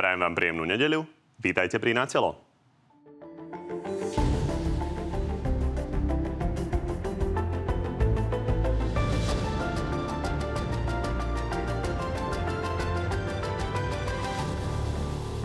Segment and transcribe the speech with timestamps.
[0.00, 1.04] Prajem vám príjemnú nedeľu.
[1.44, 2.40] Vítajte pri Natelo.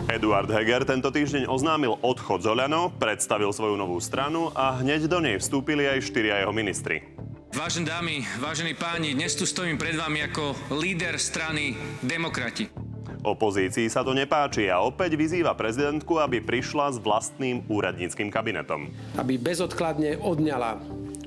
[0.08, 5.20] Eduard Heger tento týždeň oznámil odchod z Oľano, predstavil svoju novú stranu a hneď do
[5.20, 7.04] nej vstúpili aj štyria jeho ministri.
[7.52, 12.85] Vážené dámy, vážení páni, dnes tu stojím pred vami ako líder strany Demokrati.
[13.26, 18.86] Opozícii sa to nepáči a opäť vyzýva prezidentku, aby prišla s vlastným úradníckým kabinetom.
[19.18, 20.78] Aby bezodkladne odňala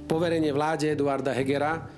[0.07, 1.91] poverenie vláde Eduarda Hegera,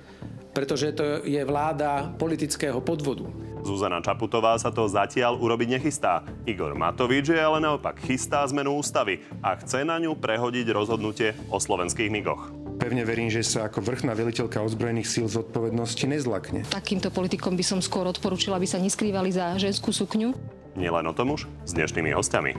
[0.50, 3.30] pretože to je vláda politického podvodu.
[3.62, 6.26] Zuzana Čaputová sa to zatiaľ urobiť nechystá.
[6.50, 11.62] Igor Matovič je ale naopak chystá zmenu ústavy a chce na ňu prehodiť rozhodnutie o
[11.62, 12.61] slovenských migoch.
[12.80, 16.64] Pevne verím, že sa ako vrchná veliteľka ozbrojených síl zodpovednosti nezlakne.
[16.68, 20.32] Takýmto politikom by som skôr odporúčila, aby sa neskrývali za ženskú sukňu.
[20.78, 22.56] Nielen o tom už s dnešnými hostiami.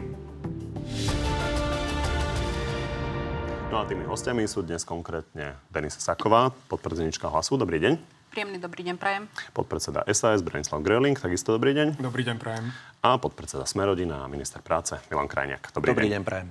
[3.73, 7.57] No a tými hostiami sú dnes konkrétne Denisa Saková, podpredsednička Hlasu.
[7.57, 7.97] Dobrý deň.
[8.29, 9.29] Príjemný dobrý deň, prajem.
[9.53, 12.01] Podpredseda SAS Branislav Gröling, takisto dobrý deň.
[12.01, 12.69] Dobrý deň, prajem.
[13.01, 15.73] A podpredseda Smerodina a minister práce Milan Krajniak.
[15.73, 16.13] Dobrý, dobrý deň.
[16.17, 16.47] deň, prajem.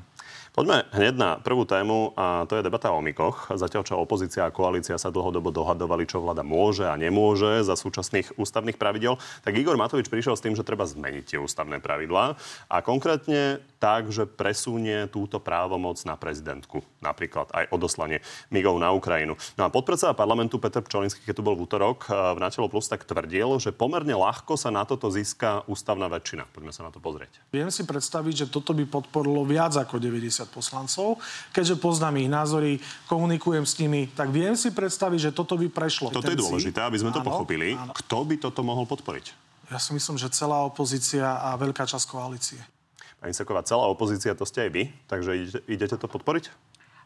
[0.53, 3.49] Poďme hneď na prvú tému a to je debata o mikoch.
[3.57, 8.37] Zatiaľ, čo opozícia a koalícia sa dlhodobo dohadovali, čo vláda môže a nemôže za súčasných
[8.37, 12.37] ústavných pravidel, tak Igor Matovič prišiel s tým, že treba zmeniť tie ústavné pravidlá
[12.69, 16.85] a konkrétne tak, že presunie túto právomoc na prezidentku.
[17.01, 18.21] Napríklad aj odoslanie
[18.53, 19.41] migov na Ukrajinu.
[19.57, 23.09] No a podpredseda parlamentu Peter Pčolinský, keď tu bol v útorok v Natelo Plus, tak
[23.09, 26.45] tvrdil, že pomerne ľahko sa na toto získa ústavná väčšina.
[26.53, 27.41] Poďme sa na to pozrieť.
[27.51, 31.23] Viem si predstaviť, že toto by podporilo viac ako 90 poslancov.
[31.55, 36.11] Keďže poznám ich názory, komunikujem s nimi, tak viem si predstaviť, že toto by prešlo.
[36.11, 37.77] Toto je dôležité, aby sme áno, to pochopili.
[37.77, 37.93] Áno.
[37.95, 39.53] Kto by toto mohol podporiť?
[39.71, 42.61] Ja si myslím, že celá opozícia a veľká časť koalície.
[43.23, 46.51] Pani Seková, celá opozícia to ste aj vy, takže idete, idete to podporiť?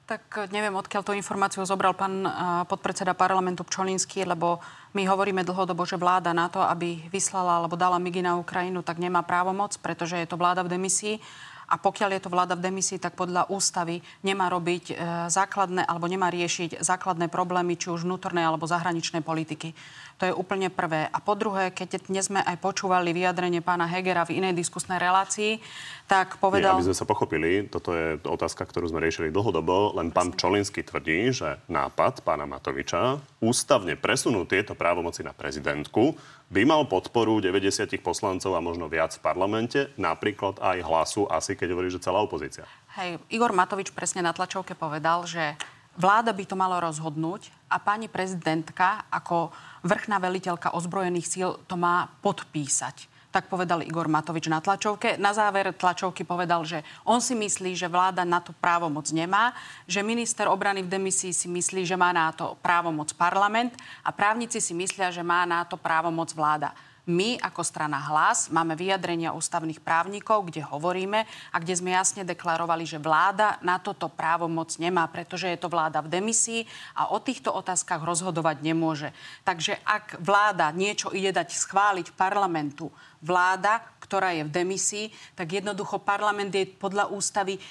[0.07, 2.31] Tak eh, neviem, odkiaľ tú informáciu zobral pán eh,
[2.71, 4.63] podpredseda parlamentu Pčolinský, lebo
[4.95, 9.03] my hovoríme dlhodobo, že vláda na to, aby vyslala alebo dala migy na Ukrajinu, tak
[9.03, 11.19] nemá právomoc, pretože je to vláda v demisii
[11.67, 14.95] a pokiaľ je to vláda v demisii, tak podľa ústavy nemá robiť e,
[15.27, 19.75] základné alebo nemá riešiť základné problémy, či už vnútornej alebo zahraničnej politiky.
[20.17, 21.13] To je úplne prvé.
[21.13, 25.61] A po druhé, keď dnes sme aj počúvali vyjadrenie pána Hegera v inej diskusnej relácii,
[26.09, 26.81] tak povedal...
[26.81, 30.81] Nie, aby sme sa pochopili, toto je otázka, ktorú sme riešili dlhodobo, len pán Čolinsky
[30.81, 36.17] tvrdí, že nápad pána Matoviča ústavne presunú tieto právomoci na prezidentku
[36.49, 41.75] by mal podporu 90 poslancov a možno viac v parlamente, napríklad aj hlasu, asi keď
[41.75, 42.65] hovorí, že celá opozícia.
[42.97, 45.59] Hej, Igor Matovič presne na tlačovke povedal, že
[45.97, 49.51] vláda by to malo rozhodnúť a pani prezidentka ako
[49.83, 53.11] vrchná veliteľka ozbrojených síl to má podpísať.
[53.35, 55.21] Tak povedal Igor Matovič na tlačovke.
[55.21, 59.53] Na záver tlačovky povedal, že on si myslí, že vláda na to právomoc nemá,
[59.85, 64.57] že minister obrany v demisii si myslí, že má na to právomoc parlament a právnici
[64.57, 66.73] si myslia, že má na to právomoc vláda.
[67.07, 71.23] My ako strana Hlas máme vyjadrenia ústavných právnikov, kde hovoríme
[71.55, 75.71] a kde sme jasne deklarovali, že vláda na toto právo moc nemá, pretože je to
[75.71, 76.67] vláda v demisii
[76.99, 79.15] a o týchto otázkach rozhodovať nemôže.
[79.47, 82.91] Takže ak vláda niečo ide dať schváliť parlamentu,
[83.23, 85.07] vláda, ktorá je v demisii,
[85.39, 87.63] tak jednoducho parlament je podľa ústavy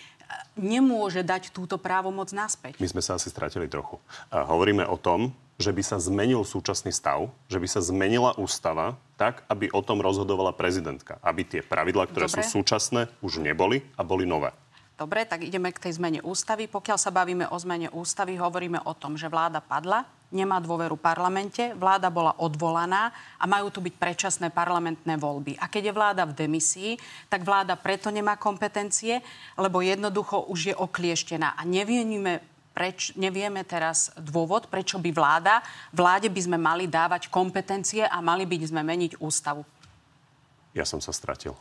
[0.56, 2.80] nemôže dať túto právomoc naspäť.
[2.80, 4.00] My sme sa asi stratili trochu.
[4.32, 9.48] Hovoríme o tom, že by sa zmenil súčasný stav, že by sa zmenila ústava tak,
[9.48, 11.16] aby o tom rozhodovala prezidentka.
[11.24, 12.44] Aby tie pravidlá, ktoré Dobre.
[12.44, 14.52] sú súčasné, už neboli a boli nové.
[14.96, 16.72] Dobre, tak ideme k tej zmene ústavy.
[16.72, 21.76] Pokiaľ sa bavíme o zmene ústavy, hovoríme o tom, že vláda padla, nemá dôveru parlamente,
[21.76, 25.60] vláda bola odvolaná a majú tu byť predčasné parlamentné voľby.
[25.60, 26.92] A keď je vláda v demisii,
[27.28, 29.20] tak vláda preto nemá kompetencie,
[29.60, 31.60] lebo jednoducho už je oklieštená.
[31.60, 32.40] A nevienime
[32.76, 35.64] preč, nevieme teraz dôvod, prečo by vláda,
[35.96, 39.64] vláde by sme mali dávať kompetencie a mali by sme meniť ústavu.
[40.76, 41.56] Ja som sa stratil.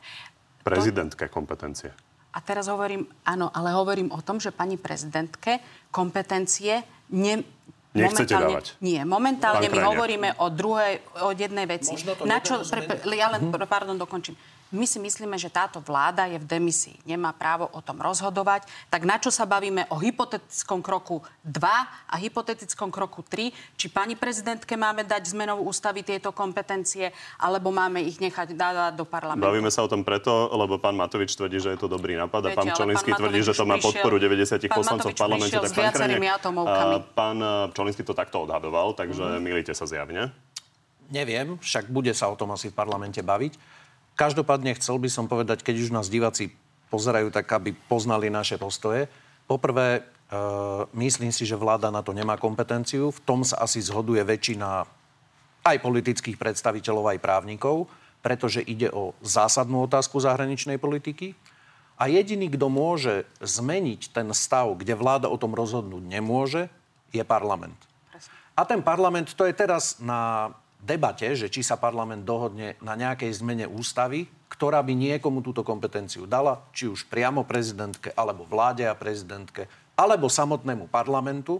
[0.66, 1.94] Prezidentské kompetencie.
[2.34, 5.62] A teraz hovorím, áno, ale hovorím o tom, že pani prezidentke
[5.94, 6.82] kompetencie
[7.14, 7.46] ne,
[7.94, 8.74] Nechcete dávať.
[8.82, 11.94] Nie, momentálne my hovoríme o druhej, o jednej veci.
[12.26, 13.70] Na čo, pre, ja len, mhm.
[13.70, 14.34] pardon, dokončím
[14.72, 18.66] my si myslíme, že táto vláda je v demisii, nemá právo o tom rozhodovať.
[18.88, 21.60] Tak na čo sa bavíme o hypotetickom kroku 2
[22.08, 23.52] a hypotetickom kroku 3?
[23.76, 29.04] Či pani prezidentke máme dať zmenou ústavy tieto kompetencie, alebo máme ich nechať dať do
[29.06, 29.46] parlamentu?
[29.46, 32.54] Bavíme sa o tom preto, lebo pán Matovič tvrdí, že je to dobrý nápad Viete,
[32.54, 35.54] a pán Čolinský tvrdí, že to má podporu 90 poslancov v parlamente.
[35.54, 36.18] Tak pán, Krajne,
[37.14, 37.36] pán
[37.76, 39.40] Čolinský to takto odhadoval, takže mm.
[39.42, 40.34] milíte sa zjavne.
[41.12, 43.83] Neviem, však bude sa o tom asi v parlamente baviť.
[44.14, 46.54] Každopádne chcel by som povedať, keď už nás diváci
[46.90, 49.10] pozerajú, tak aby poznali naše postoje.
[49.50, 50.02] Poprvé, e,
[50.94, 53.10] myslím si, že vláda na to nemá kompetenciu.
[53.10, 54.86] V tom sa asi zhoduje väčšina
[55.66, 57.90] aj politických predstaviteľov, aj právnikov,
[58.22, 61.34] pretože ide o zásadnú otázku zahraničnej politiky.
[61.98, 66.70] A jediný, kto môže zmeniť ten stav, kde vláda o tom rozhodnúť nemôže,
[67.10, 67.78] je parlament.
[68.54, 70.50] A ten parlament, to je teraz na
[70.84, 76.28] debate, že či sa parlament dohodne na nejakej zmene ústavy, ktorá by niekomu túto kompetenciu
[76.28, 79.66] dala, či už priamo prezidentke, alebo vláde a prezidentke,
[79.96, 81.58] alebo samotnému parlamentu,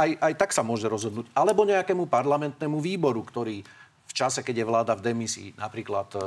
[0.00, 3.60] aj, aj tak sa môže rozhodnúť, alebo nejakému parlamentnému výboru, ktorý
[4.06, 6.18] v čase, keď je vláda v demisii, napríklad e,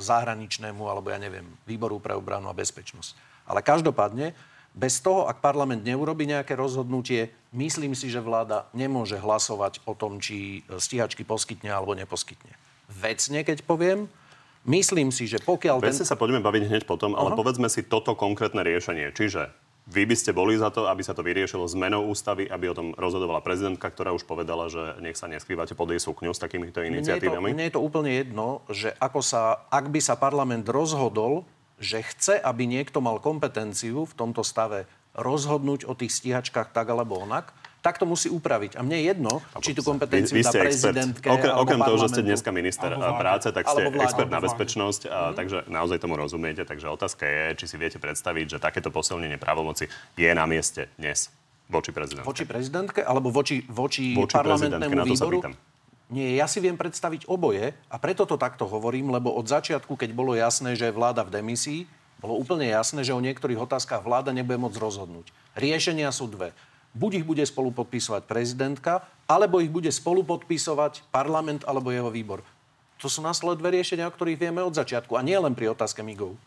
[0.00, 3.12] zahraničnému, alebo ja neviem, výboru pre obranu a bezpečnosť.
[3.44, 4.32] Ale každopádne,
[4.74, 10.18] bez toho, ak parlament neurobi nejaké rozhodnutie, myslím si, že vláda nemôže hlasovať o tom,
[10.18, 12.50] či stíhačky poskytne alebo neposkytne.
[12.90, 14.10] Vecne, keď poviem,
[14.66, 15.78] myslím si, že pokiaľ...
[15.78, 16.10] Vecne ten...
[16.10, 17.38] sa poďme baviť hneď potom, ale uh-huh.
[17.38, 19.14] povedzme si toto konkrétne riešenie.
[19.14, 19.54] Čiže
[19.84, 22.96] vy by ste boli za to, aby sa to vyriešilo zmenou ústavy, aby o tom
[22.96, 27.52] rozhodovala prezidentka, ktorá už povedala, že nech sa neskrývate pod jej sukňu s takýmito iniciatívami?
[27.52, 30.64] Mne je, to, mne je to úplne jedno, že ako sa, ak by sa parlament
[30.72, 31.44] rozhodol
[31.78, 37.18] že chce, aby niekto mal kompetenciu v tomto stave rozhodnúť o tých stíhačkách tak alebo
[37.22, 37.54] onak,
[37.84, 38.80] tak to musí upraviť.
[38.80, 42.08] A mne je jedno, či tú kompetenciu vy, vy dá prezidentke Okrem, okrem toho, že
[42.16, 45.34] ste dneska minister práce, tak ste vláde, expert na bezpečnosť, a, mm.
[45.36, 46.64] takže naozaj tomu rozumiete.
[46.64, 51.28] Takže otázka je, či si viete predstaviť, že takéto posilnenie právomoci je na mieste dnes
[51.68, 52.24] voči prezidentke.
[52.24, 55.44] Voči prezidentke alebo voči, voči, voči parlamentnému výboru?
[56.12, 60.10] Nie, ja si viem predstaviť oboje a preto to takto hovorím, lebo od začiatku, keď
[60.12, 61.80] bolo jasné, že je vláda v demisii,
[62.20, 65.32] bolo úplne jasné, že o niektorých otázkach vláda nebude môcť rozhodnúť.
[65.56, 66.56] Riešenia sú dve.
[66.94, 72.40] Buď ich bude spolu podpisovať prezidentka, alebo ich bude spolu podpisovať parlament alebo jeho výbor.
[73.02, 75.18] To sú následné riešenia, o ktorých vieme od začiatku.
[75.18, 76.38] A nie len pri otázke migov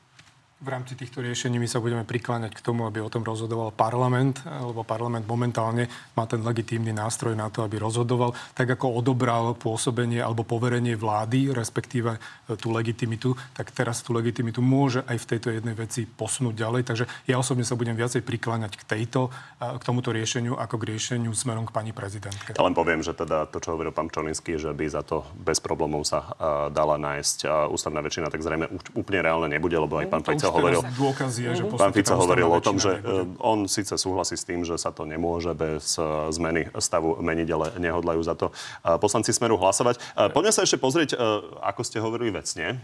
[0.58, 4.42] v rámci týchto riešení my sa budeme prikláňať k tomu, aby o tom rozhodoval parlament,
[4.42, 5.86] lebo parlament momentálne
[6.18, 11.54] má ten legitímny nástroj na to, aby rozhodoval, tak ako odobral pôsobenie alebo poverenie vlády,
[11.54, 12.20] respektíve e,
[12.58, 16.82] tú legitimitu, tak teraz tú legitimitu môže aj v tejto jednej veci posunúť ďalej.
[16.90, 19.30] Takže ja osobne sa budem viacej prikláňať k tejto,
[19.62, 22.58] k tomuto riešeniu, ako k riešeniu smerom k pani prezidentke.
[22.58, 25.62] Ja len poviem, že teda to, čo hovoril pán Čolinský, že by za to bez
[25.62, 26.34] problémov sa
[26.74, 28.66] dala nájsť ústavná väčšina, tak zrejme
[28.98, 30.82] úplne reálne nebude, lebo aj pán no, Fico hovoril...
[30.96, 33.36] Dôkaz je, že pán Fico hovoril o tom, že nebude.
[33.36, 37.48] E, on síce súhlasí s tým, že sa to nemôže bez e, zmeny stavu meniť,
[37.52, 38.54] ale nehodlajú za to e,
[38.98, 40.00] poslanci Smeru hlasovať.
[40.32, 41.20] Poďme sa ešte pozrieť,
[41.62, 42.80] ako ste hovorili vecne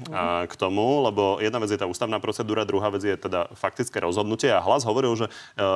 [0.46, 4.52] k tomu, lebo jedna vec je tá ústavná procedúra, druhá vec je teda faktické rozhodnutie
[4.52, 5.28] a hlas hovoril, že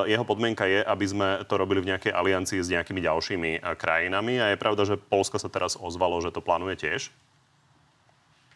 [0.10, 4.54] jeho podmienka je, aby sme to robili v nejakej aliancii s nejakými ďalšími krajinami a
[4.54, 7.10] je pravda, že Polsko sa teraz ozvalo, že to plánuje tiež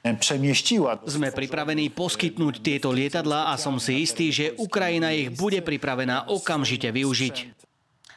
[0.01, 6.89] Sme pripravení poskytnúť tieto lietadlá a som si istý, že Ukrajina ich bude pripravená okamžite
[6.89, 7.62] využiť.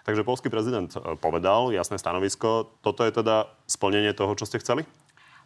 [0.04, 2.76] Takže polský prezident e, povedal jasné stanovisko.
[2.84, 4.84] Toto je teda splnenie toho, čo ste chceli?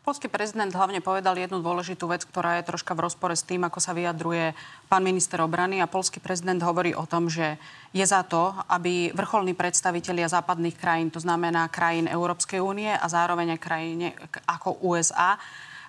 [0.03, 3.77] Polský prezident hlavne povedal jednu dôležitú vec, ktorá je troška v rozpore s tým, ako
[3.83, 4.57] sa vyjadruje
[4.89, 5.83] pán minister obrany.
[5.83, 7.59] A polský prezident hovorí o tom, že
[7.93, 13.59] je za to, aby vrcholní predstavitelia západných krajín, to znamená krajín Európskej únie a zároveň
[13.59, 14.07] aj krajine
[14.49, 15.37] ako USA,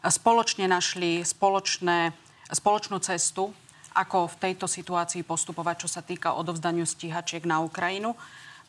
[0.08, 2.16] spoločne našli spoločné,
[2.48, 3.52] spoločnú cestu,
[3.98, 8.16] ako v tejto situácii postupovať, čo sa týka odovzdaniu stíhačiek na Ukrajinu.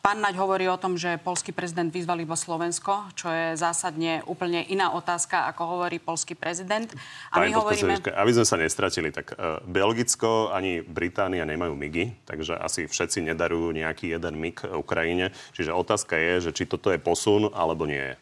[0.01, 4.65] Pán Naď hovorí o tom, že polský prezident vyzval iba Slovensko, čo je zásadne úplne
[4.65, 6.89] iná otázka, ako hovorí polský prezident.
[7.29, 7.93] A Pani my hovoríme...
[8.09, 13.77] Aby sme sa nestratili, tak uh, Belgicko ani Británia nemajú migy, takže asi všetci nedarujú
[13.77, 15.29] nejaký jeden mig Ukrajine.
[15.53, 18.17] Čiže otázka je, že či toto je posun, alebo nie je.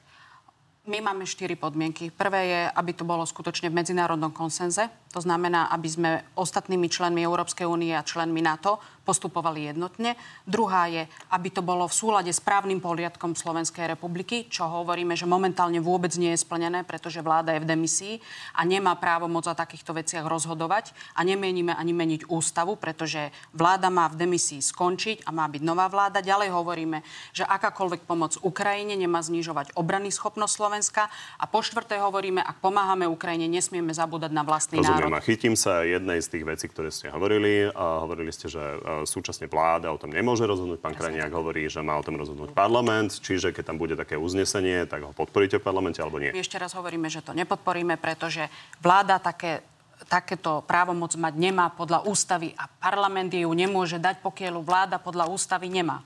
[0.89, 2.09] My máme štyri podmienky.
[2.09, 4.89] Prvé je, aby to bolo skutočne v medzinárodnom konsenze.
[5.13, 10.13] To znamená, aby sme ostatnými členmi Európskej únie a členmi NATO postupovali jednotne.
[10.45, 15.25] Druhá je, aby to bolo v súlade s právnym poriadkom Slovenskej republiky, čo hovoríme, že
[15.25, 18.15] momentálne vôbec nie je splnené, pretože vláda je v demisii
[18.53, 23.89] a nemá právo moc o takýchto veciach rozhodovať a nemienime ani meniť ústavu, pretože vláda
[23.89, 26.21] má v demisii skončiť a má byť nová vláda.
[26.21, 27.01] Ďalej hovoríme,
[27.33, 31.09] že akákoľvek pomoc Ukrajine nemá znižovať obrany schopnosť Slovenska
[31.41, 35.17] a po štvrté hovoríme, ak pomáhame Ukrajine, nesmieme zabúdať na vlastný Rozumiem, národ.
[35.17, 37.71] A chytím sa jednej z tých vecí, ktoré ste hovorili.
[37.71, 38.59] A hovorili ste, že
[39.05, 40.79] súčasne vláda o tom nemôže rozhodnúť.
[40.81, 44.87] Pán Krajniak hovorí, že má o tom rozhodnúť parlament, čiže keď tam bude také uznesenie,
[44.87, 46.33] tak ho podporíte v parlamente alebo nie?
[46.33, 48.47] My ešte raz hovoríme, že to nepodporíme, pretože
[48.83, 49.61] vláda také
[50.07, 55.67] takéto právomoc mať nemá podľa ústavy a parlament ju nemôže dať, pokiaľ vláda podľa ústavy
[55.67, 55.99] nemá.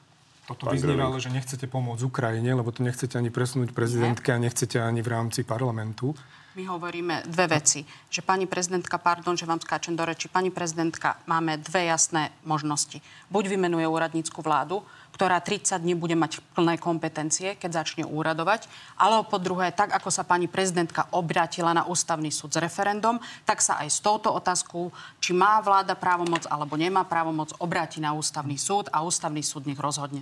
[0.43, 4.75] Toto vyznieva, ale že nechcete pomôcť Ukrajine, lebo to nechcete ani presunúť prezidentke a nechcete
[4.75, 6.11] ani v rámci parlamentu.
[6.53, 7.81] My hovoríme dve veci.
[8.13, 13.01] Že pani prezidentka, pardon, že vám skáčem do reči, pani prezidentka, máme dve jasné možnosti.
[13.33, 14.85] Buď vymenuje úradnícku vládu,
[15.17, 18.69] ktorá 30 dní bude mať plné kompetencie, keď začne úradovať.
[19.01, 23.17] Alebo po druhé, tak ako sa pani prezidentka obrátila na ústavný súd s referendum,
[23.49, 28.13] tak sa aj s touto otázkou, či má vláda právomoc alebo nemá právomoc, obráti na
[28.13, 30.21] ústavný súd a ústavný súd nech rozhodne.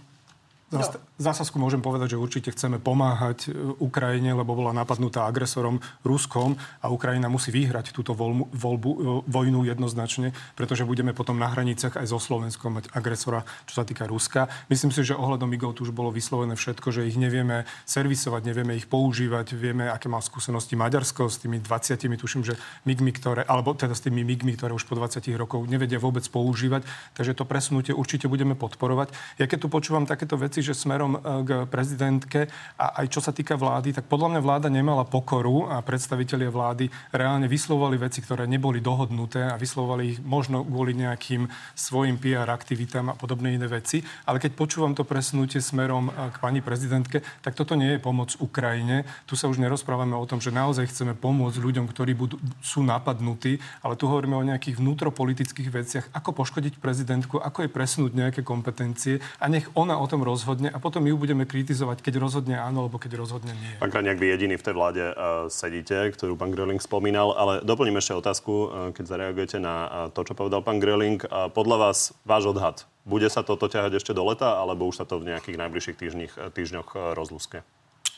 [0.72, 6.56] Za zásazku môžem povedať, že určite chceme pomáhať e, Ukrajine, lebo bola napadnutá agresorom Ruskom
[6.80, 8.98] a Ukrajina musí vyhrať túto voľbu, voľbu, e,
[9.28, 14.08] vojnu jednoznačne, pretože budeme potom na hraniciach aj so Slovenskom mať agresora, čo sa týka
[14.08, 14.48] Ruska.
[14.72, 18.80] Myslím si, že ohľadom migov tu už bolo vyslovené všetko, že ich nevieme servisovať, nevieme
[18.80, 22.56] ich používať, vieme, aké má skúsenosti Maďarsko s tými 20, tuším, že
[22.88, 26.88] migmi, ktoré, alebo teda s tými migmi, ktoré už po 20 rokov nevedia vôbec používať.
[27.20, 29.12] Takže to presunutie určite budeme podporovať.
[29.36, 33.34] Ja keď tu počúvam takéto veci, že smerom e, k prezidentke a aj čo sa
[33.34, 38.46] týka vlády, tak podľa mňa vláda nemala pokoru a predstavitelia vlády reálne vyslovovali veci, ktoré
[38.46, 44.06] neboli dohodnuté a vyslovovali ich možno kvôli nejakým svojim PR aktivitám a podobné iné veci.
[44.30, 48.38] Ale keď počúvam to presunutie smerom e, k pani prezidentke, tak toto nie je pomoc
[48.38, 49.04] Ukrajine.
[49.26, 53.58] Tu sa už nerozprávame o tom, že naozaj chceme pomôcť ľuďom, ktorí budú, sú napadnutí,
[53.82, 59.24] ale tu hovoríme o nejakých vnútropolitických veciach, ako poškodiť prezidentku, ako jej presunúť nejaké kompetencie
[59.40, 62.60] a nech ona o tom rozhodne rozhodne a potom my ju budeme kritizovať, keď rozhodne
[62.60, 63.72] áno, alebo keď rozhodne nie.
[63.80, 68.04] Pán Krajniak, vy jediný v tej vláde uh, sedíte, ktorú pán Gröling spomínal, ale doplním
[68.04, 71.24] ešte otázku, uh, keď zareagujete na uh, to, čo povedal pán Gröling.
[71.24, 75.06] Uh, podľa vás, váš odhad, bude sa toto ťahať ešte do leta, alebo už sa
[75.08, 77.64] to v nejakých najbližších týždňoch, týždňoch uh, rozluské?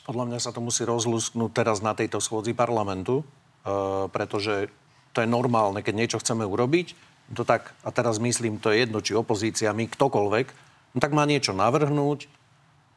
[0.09, 4.73] Podľa mňa sa to musí rozlusknúť teraz na tejto schôdzi parlamentu, uh, pretože
[5.13, 8.99] to je normálne, keď niečo chceme urobiť, to tak, a teraz myslím, to je jedno,
[8.99, 12.29] či opozícia, my, ktokoľvek, no tak má niečo navrhnúť,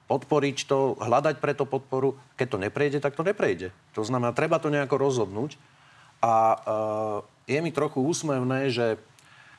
[0.06, 2.14] podporiť to, hľadať pre to podporu.
[2.38, 3.74] Keď to neprejde, tak to neprejde.
[3.98, 5.58] To znamená, treba to nejako rozhodnúť.
[6.22, 7.18] A uh,
[7.50, 9.02] je mi trochu úsmevné, že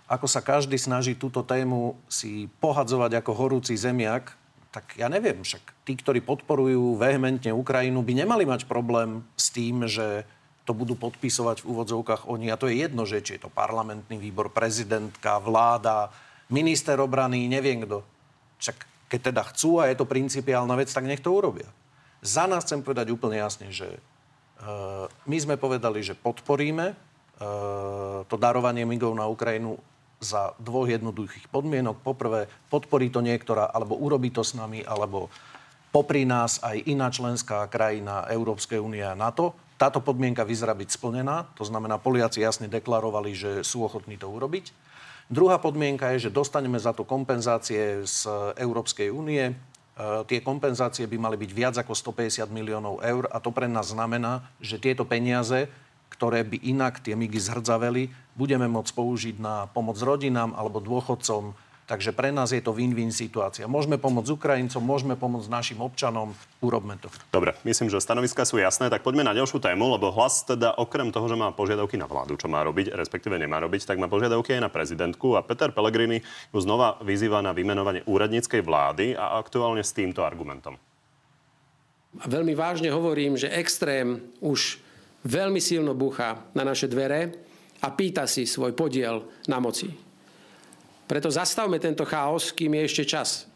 [0.08, 4.40] ako sa každý snaží túto tému si pohadzovať ako horúci zemiak,
[4.72, 9.84] tak ja neviem, však tí, ktorí podporujú vehementne Ukrajinu, by nemali mať problém s tým,
[9.84, 10.24] že
[10.64, 12.52] to budú podpisovať v úvodzovkách oni.
[12.52, 16.12] A to je jedno, že či je to parlamentný výbor, prezidentka, vláda,
[16.52, 18.04] minister obrany, neviem kto.
[18.58, 21.68] Však keď teda chcú a je to principiálna vec, tak nech to urobia.
[22.20, 23.88] Za nás chcem povedať úplne jasne, že
[24.60, 29.80] uh, my sme povedali, že podporíme uh, to darovanie migov na Ukrajinu
[30.18, 32.02] za dvoch jednoduchých podmienok.
[32.02, 35.30] Poprvé, podporí to niektorá, alebo urobí to s nami, alebo
[35.94, 39.54] popri nás aj iná členská krajina Európskej únie a NATO.
[39.78, 44.74] Táto podmienka vyzerá byť splnená, to znamená, Poliaci jasne deklarovali, že sú ochotní to urobiť.
[45.28, 49.52] Druhá podmienka je, že dostaneme za to kompenzácie z Európskej únie.
[49.52, 49.54] E,
[50.24, 54.48] tie kompenzácie by mali byť viac ako 150 miliónov eur a to pre nás znamená,
[54.64, 55.68] že tieto peniaze,
[56.08, 58.08] ktoré by inak tie migy zhrdzaveli,
[58.40, 61.52] budeme môcť použiť na pomoc rodinám alebo dôchodcom,
[61.88, 63.64] Takže pre nás je to win-win situácia.
[63.64, 67.08] Môžeme pomôcť Ukrajincom, môžeme pomôcť našim občanom, urobme to.
[67.32, 71.16] Dobre, myslím, že stanoviska sú jasné, tak poďme na ďalšiu tému, lebo hlas teda okrem
[71.16, 74.60] toho, že má požiadavky na vládu, čo má robiť, respektíve nemá robiť, tak má požiadavky
[74.60, 76.20] aj na prezidentku a Peter Pellegrini
[76.52, 80.76] ju znova vyzýva na vymenovanie úradníckej vlády a aktuálne s týmto argumentom.
[82.20, 84.84] Veľmi vážne hovorím, že extrém už
[85.24, 87.32] veľmi silno búcha na naše dvere
[87.80, 90.07] a pýta si svoj podiel na moci.
[91.08, 93.48] Preto zastavme tento chaos, kým je ešte čas.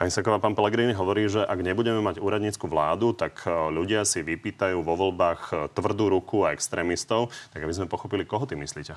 [0.00, 4.24] Pani Saková, pán Pellegrini hovorí, že ak nebudeme mať úradnícku vládu, tak e, ľudia si
[4.24, 7.30] vypýtajú vo voľbách e, tvrdú ruku a extrémistov.
[7.54, 8.96] Tak aby sme pochopili, koho ty myslíte?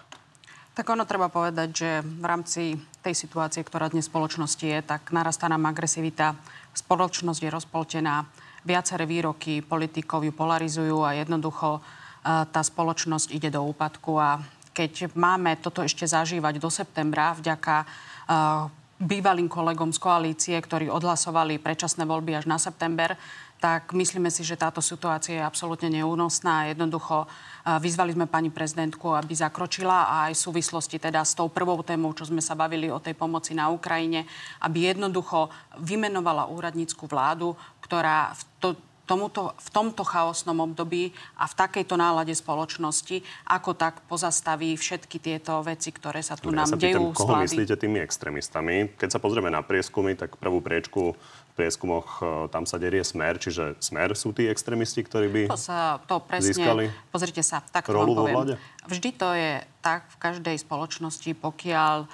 [0.72, 2.62] Tak ono treba povedať, že v rámci
[3.04, 6.40] tej situácie, ktorá dnes v spoločnosti je, tak narastá nám agresivita.
[6.72, 8.32] Spoločnosť je rozpoltená.
[8.64, 11.80] Viaceré výroky politikov ju polarizujú a jednoducho e,
[12.26, 14.40] tá spoločnosť ide do úpadku a
[14.72, 21.60] keď máme toto ešte zažívať do septembra vďaka uh, bývalým kolegom z koalície, ktorí odhlasovali
[21.60, 23.18] predčasné voľby až na september,
[23.62, 26.72] tak myslíme si, že táto situácia je absolútne neúnosná.
[26.72, 31.52] Jednoducho uh, vyzvali sme pani prezidentku, aby zakročila a aj v súvislosti teda s tou
[31.52, 34.26] prvou témou, čo sme sa bavili o tej pomoci na Ukrajine,
[34.64, 35.52] aby jednoducho
[35.84, 38.70] vymenovala úradnícku vládu, ktorá v to,
[39.12, 43.20] tomuto, v tomto chaosnom období a v takejto nálade spoločnosti,
[43.52, 47.12] ako tak pozastaví všetky tieto veci, ktoré sa tu ja nám sa dejú.
[47.12, 48.88] Pýtam, koho myslíte tými extrémistami?
[48.96, 51.20] Keď sa pozrieme na prieskumy, tak prvú priečku
[51.52, 55.60] v prieskumoch e, tam sa derie smer, čiže smer sú tí extrémisti, ktorí by to
[55.60, 58.56] sa, to presne, získali pozrite sa, tak to vám poviem.
[58.88, 62.08] Vždy to je tak v každej spoločnosti, pokiaľ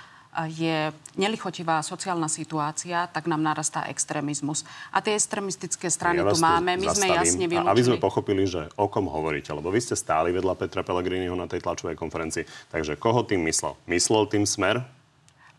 [0.46, 4.62] je nelichotivá sociálna situácia, tak nám narastá extrémizmus.
[4.94, 7.18] A tie extrémistické strany Ja tu máme, my sme zastavím.
[7.18, 8.06] jasne A aby sme vylúčili.
[8.06, 11.98] pochopili, že o kom hovoríte, lebo vy ste stáli vedľa Petra Pellegriniho na tej tlačovej
[11.98, 12.46] konferencii.
[12.70, 13.74] Takže koho tým myslel?
[13.90, 14.86] Myslel tým smer?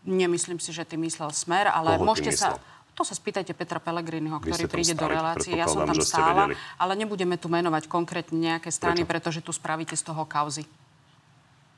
[0.07, 2.55] Nemyslím si, že ty myslel smer, ale Koho môžete sa...
[2.95, 5.51] To sa spýtajte Petra Pellegriniho, ktorý príde do stáli, relácie.
[5.55, 9.11] Ja som tam stála, ale nebudeme tu menovať konkrétne nejaké strany, Prečo?
[9.11, 10.67] pretože tu spravíte z toho kauzy.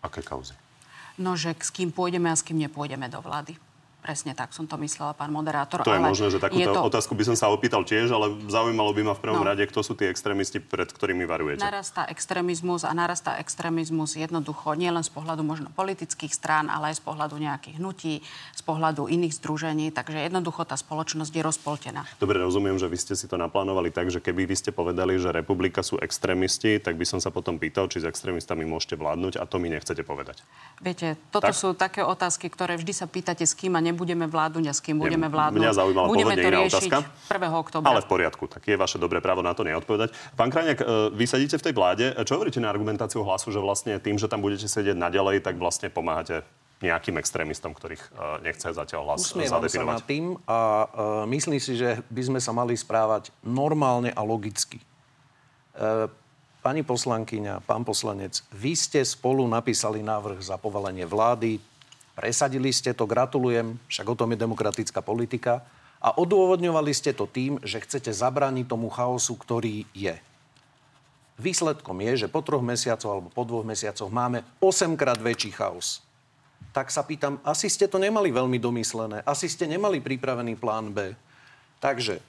[0.01, 0.57] Aké kauzy?
[1.21, 3.53] No, že s kým pôjdeme a s kým nepôjdeme do vlády.
[4.01, 5.85] Presne tak som to myslela, pán moderátor.
[5.85, 6.81] To je ale možné, že takúto je to...
[6.81, 9.47] otázku by som sa opýtal tiež, ale zaujímalo by ma v prvom No.
[9.47, 11.61] rade, kto sú tí extrémisti, pred ktorými varujete.
[11.61, 17.03] Narastá extrémizmus a narastá extrémizmus jednoducho nielen z pohľadu možno politických strán, ale aj z
[17.05, 18.25] pohľadu nejakých hnutí,
[18.57, 19.93] z pohľadu iných združení.
[19.93, 22.01] Takže jednoducho tá spoločnosť je rozpoltená.
[22.17, 25.29] Dobre, rozumiem, že vy ste si to naplánovali tak, že keby vy ste povedali, že
[25.29, 29.45] republika sú extrémisti, tak by som sa potom pýtal, či s extrémistami môžete vládnuť a
[29.45, 30.41] to mi nechcete povedať.
[30.81, 31.55] Viete, toto Tak.
[31.55, 34.97] sú také otázky, ktoré vždy sa pýtate, s kým a nebudeme vládnuť a s kým
[34.97, 35.61] budeme vládnuť.
[35.61, 36.97] Mňa zaujímala budeme to iná riešiť otázka.
[37.27, 37.61] 1.
[37.61, 37.87] oktobra.
[37.91, 40.15] Ale v poriadku, tak je vaše dobré právo na to neodpovedať.
[40.39, 42.05] Pán Krajňák, e, vy sedíte v tej vláde.
[42.23, 45.91] Čo hovoríte na argumentáciu hlasu, že vlastne tým, že tam budete sedieť naďalej, tak vlastne
[45.91, 46.41] pomáhate
[46.81, 48.09] nejakým extrémistom, ktorých e,
[48.49, 49.93] nechce zatiaľ hlas Usmievam sa zadefinovať?
[49.93, 50.85] nad tým a uh,
[51.29, 54.81] myslím si, že by sme sa mali správať normálne a logicky.
[55.77, 56.09] Uh,
[56.65, 61.61] pani poslankyňa, pán poslanec, vy ste spolu napísali návrh za povolenie vlády,
[62.17, 65.65] presadili ste to, gratulujem, však o tom je demokratická politika
[66.01, 70.17] a odôvodňovali ste to tým, že chcete zabrániť tomu chaosu, ktorý je.
[71.41, 76.05] Výsledkom je, že po troch mesiacoch alebo po dvoch mesiacoch máme 8 krát väčší chaos
[76.71, 81.11] tak sa pýtam, asi ste to nemali veľmi domyslené, asi ste nemali pripravený plán B.
[81.83, 82.23] Takže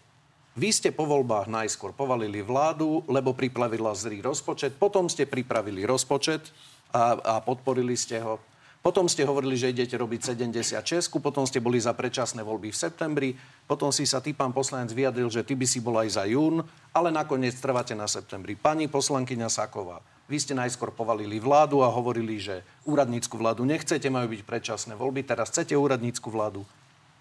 [0.59, 6.51] vy ste po voľbách najskôr povalili vládu, lebo pripravila zlý rozpočet, potom ste pripravili rozpočet
[6.91, 8.43] a, a podporili ste ho.
[8.83, 13.31] Potom ste hovorili, že idete robiť 76, potom ste boli za predčasné voľby v septembri,
[13.71, 16.67] potom si sa ty, pán poslanec, vyjadril, že ty by si bol aj za jún,
[16.91, 18.59] ale nakoniec trváte na septembri.
[18.59, 24.35] Pani poslankyňa Saková, vy ste najskôr povalili vládu a hovorili, že úradnícku vládu nechcete, majú
[24.35, 26.67] byť predčasné voľby, teraz chcete úradnícku vládu.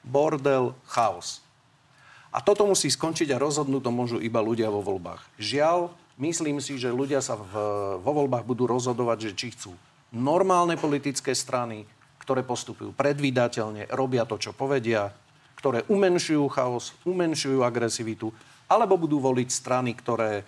[0.01, 1.45] Bordel, chaos.
[2.33, 5.21] A toto musí skončiť a rozhodnúť to môžu iba ľudia vo voľbách.
[5.37, 7.53] Žiaľ, myslím si, že ľudia sa v,
[8.01, 9.77] vo voľbách budú rozhodovať, že či chcú
[10.11, 11.87] normálne politické strany,
[12.21, 15.09] ktoré postupujú predvídateľne, robia to, čo povedia,
[15.57, 18.29] ktoré umenšujú chaos, umenšujú agresivitu,
[18.71, 20.47] alebo budú voliť strany, ktoré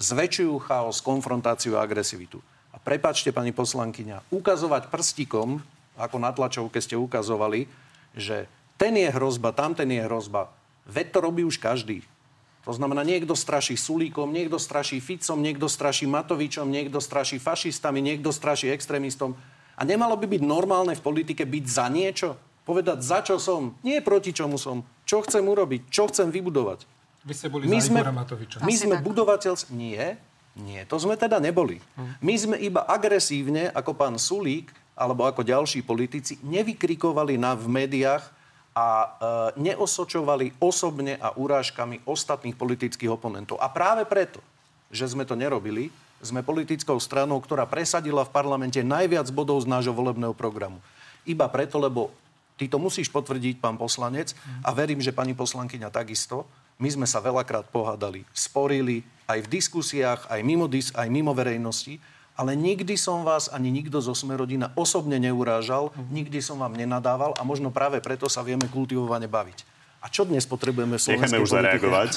[0.00, 2.40] zväčšujú chaos, konfrontáciu a agresivitu.
[2.72, 5.60] A prepačte, pani poslankyňa, ukazovať prstíkom,
[5.96, 7.68] ako na tlačovke ste ukazovali,
[8.16, 8.48] že
[8.80, 10.48] ten je hrozba, tamten je hrozba,
[10.88, 12.00] veď to robí už každý.
[12.62, 18.30] To znamená, niekto straší Sulíkom, niekto straší Ficom, niekto straší Matovičom, niekto straší fašistami, niekto
[18.30, 19.34] straší extrémistom.
[19.74, 22.38] A nemalo by byť normálne v politike byť za niečo?
[22.62, 23.74] Povedať, za čo som?
[23.82, 24.86] Nie proti čomu som.
[25.02, 25.90] Čo chcem urobiť?
[25.90, 26.86] Čo chcem vybudovať?
[27.26, 28.62] Vy ste boli My za sme, Igora Matoviča.
[28.62, 29.02] my Asi sme tak.
[29.10, 29.52] budovateľ...
[29.74, 30.22] Nie,
[30.54, 31.82] nie, to sme teda neboli.
[32.22, 38.22] My sme iba agresívne, ako pán Sulík, alebo ako ďalší politici, nevykrikovali na, v médiách
[38.72, 39.08] a e,
[39.60, 43.60] neosočovali osobne a urážkami ostatných politických oponentov.
[43.60, 44.40] A práve preto,
[44.88, 49.92] že sme to nerobili, sme politickou stranou, ktorá presadila v parlamente najviac bodov z nášho
[49.92, 50.78] volebného programu.
[51.26, 52.14] Iba preto, lebo
[52.56, 54.32] ty to musíš potvrdiť, pán poslanec,
[54.62, 56.46] a verím, že pani poslankyňa takisto,
[56.80, 62.00] my sme sa veľakrát pohádali, sporili aj v diskusiách, aj mimo, dis- aj mimo verejnosti,
[62.36, 67.42] ale nikdy som vás ani nikto zo Smerodina osobne neurážal, nikdy som vám nenadával a
[67.44, 69.68] možno práve preto sa vieme kultivovane baviť.
[70.02, 72.10] A čo dnes potrebujeme v slovenskej Necháme už zareagovať.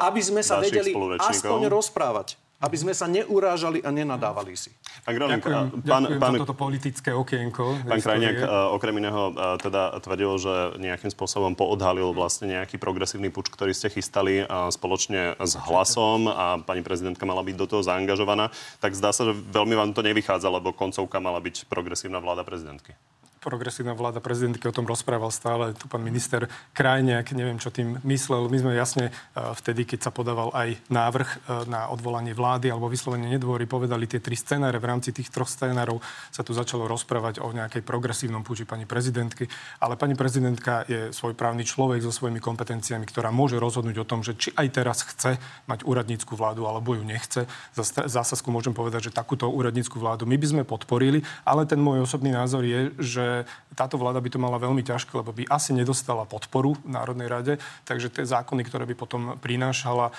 [0.00, 2.40] Aby sme sa vedeli aspoň rozprávať.
[2.60, 4.68] Aby sme sa neurážali a nenadávali si.
[5.00, 7.88] Pán Ďakujem, a pán, ďakujem pán, za toto politické okienko.
[7.88, 8.68] Pán Krajniak histórie.
[8.68, 13.72] e, okrem iného e, teda tvrdil, že nejakým spôsobom poodhalil vlastne nejaký progresívny puč, ktorý
[13.72, 18.52] ste chystali spoločne s hlasom a pani prezidentka mala byť do toho zaangažovaná.
[18.84, 22.92] Tak zdá sa, že veľmi vám to nevychádza, lebo koncovka mala byť progresívna vláda prezidentky.
[23.40, 25.72] Progresívna vláda prezidentky o tom rozprával stále.
[25.72, 26.44] Tu pán minister
[26.76, 28.52] Krajniak, neviem, čo tým myslel.
[28.52, 29.12] My sme jasne e,
[29.56, 31.36] vtedy, keď sa podával aj návrh e,
[31.72, 34.76] na odvolanie vlády alebo vyslovenie nedôvory, povedali tie tri scenáre.
[34.76, 39.48] V rámci tých troch scenárov sa tu začalo rozprávať o nejakej progresívnom púči pani prezidentky.
[39.80, 44.36] Ale pani prezidentka je svojprávny človek so svojimi kompetenciami, ktorá môže rozhodnúť o tom, že
[44.36, 47.48] či aj teraz chce mať úradnícku vládu alebo ju nechce.
[47.72, 52.04] Za zásazku môžem povedať, že takúto úradnícku vládu my by sme podporili, ale ten môj
[52.04, 53.29] osobný názor je, že
[53.74, 57.52] táto vláda by to mala veľmi ťažké, lebo by asi nedostala podporu v Národnej rade,
[57.86, 60.12] takže tie zákony, ktoré by potom prinášala, e,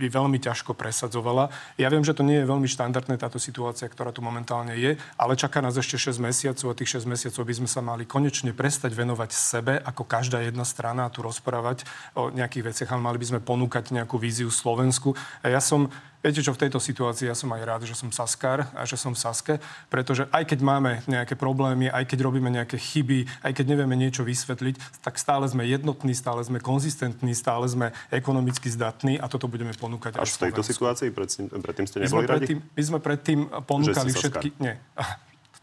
[0.00, 1.50] by veľmi ťažko presadzovala.
[1.80, 5.34] Ja viem, že to nie je veľmi štandardné táto situácia, ktorá tu momentálne je, ale
[5.34, 8.92] čaká nás ešte 6 mesiacov a tých 6 mesiacov by sme sa mali konečne prestať
[8.92, 13.26] venovať sebe, ako každá jedna strana a tu rozprávať o nejakých veciach, ale mali by
[13.36, 15.16] sme ponúkať nejakú víziu Slovensku.
[15.42, 15.88] A ja som
[16.24, 19.12] Viete čo, v tejto situácii ja som aj rád, že som Saskar a že som
[19.12, 19.54] v Saske,
[19.92, 24.26] pretože aj keď máme nejaké problémy, aj keď robíme nejaké chyby, aj keď nevieme niečo
[24.26, 29.76] vysvetliť, tak stále sme jednotní, stále sme konzistentní, stále sme ekonomicky zdatní a toto budeme
[29.76, 31.08] ponúkať Až v tejto situácii?
[31.12, 34.48] Predtým, predtým ste neboli my sme predtým, my sme predtým ponúkali všetky...
[34.58, 34.76] Nie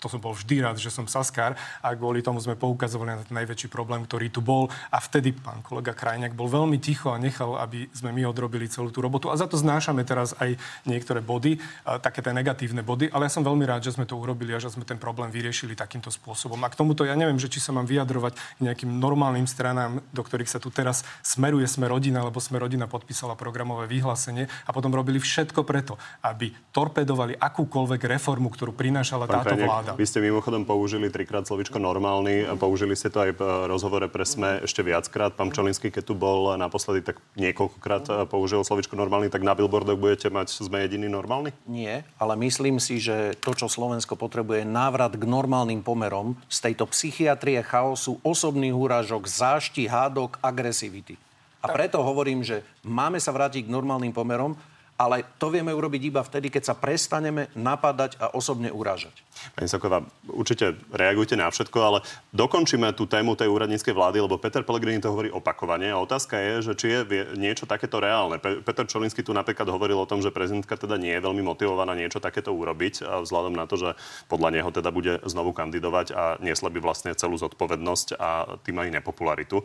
[0.03, 3.39] to som bol vždy rád, že som Saskár a kvôli tomu sme poukazovali na ten
[3.39, 4.67] najväčší problém, ktorý tu bol.
[4.91, 8.91] A vtedy pán kolega Krajňák bol veľmi ticho a nechal, aby sme my odrobili celú
[8.91, 9.31] tú robotu.
[9.31, 11.55] A za to znášame teraz aj niektoré body,
[12.03, 14.73] také tie negatívne body, ale ja som veľmi rád, že sme to urobili a že
[14.73, 16.59] sme ten problém vyriešili takýmto spôsobom.
[16.65, 20.51] A k tomuto ja neviem, že či sa mám vyjadrovať nejakým normálnym stranám, do ktorých
[20.51, 25.21] sa tu teraz smeruje sme rodina, lebo sme rodina podpísala programové vyhlásenie a potom robili
[25.21, 29.92] všetko preto, aby torpedovali akúkoľvek reformu, ktorú prinášala táto vláda.
[29.93, 32.49] Vy ste mimochodom použili trikrát slovičko normálny.
[32.57, 35.37] Použili ste to aj v rozhovore pre SME ešte viackrát.
[35.37, 39.29] Pán Čolinský, keď tu bol naposledy, tak niekoľkokrát eh, použil slovičko normálny.
[39.29, 41.53] Tak na billboardoch budete mať sme jediný normálny?
[41.69, 46.57] Nie, ale myslím si, že to, čo Slovensko potrebuje, je návrat k normálnym pomerom z
[46.71, 51.21] tejto psychiatrie chaosu, osobných úražok, zášti, hádok, agresivity.
[51.63, 54.57] A preto hovorím, že máme sa vrátiť k normálnym pomerom,
[54.99, 59.13] ale to vieme urobiť iba vtedy, keď sa prestaneme napadať a osobne urážať.
[59.53, 61.99] Pani Saková, určite reagujte na všetko, ale
[62.31, 66.53] dokončíme tú tému tej úradníckej vlády, lebo Peter Pellegrini to hovorí opakovane a otázka je,
[66.71, 67.01] že či je
[67.35, 68.39] niečo takéto reálne.
[68.39, 72.23] Peter Čolinsky tu napríklad hovoril o tom, že prezidentka teda nie je veľmi motivovaná niečo
[72.23, 73.89] takéto urobiť a vzhľadom na to, že
[74.31, 78.89] podľa neho teda bude znovu kandidovať a niesla by vlastne celú zodpovednosť a tým aj
[79.01, 79.61] nepopularitu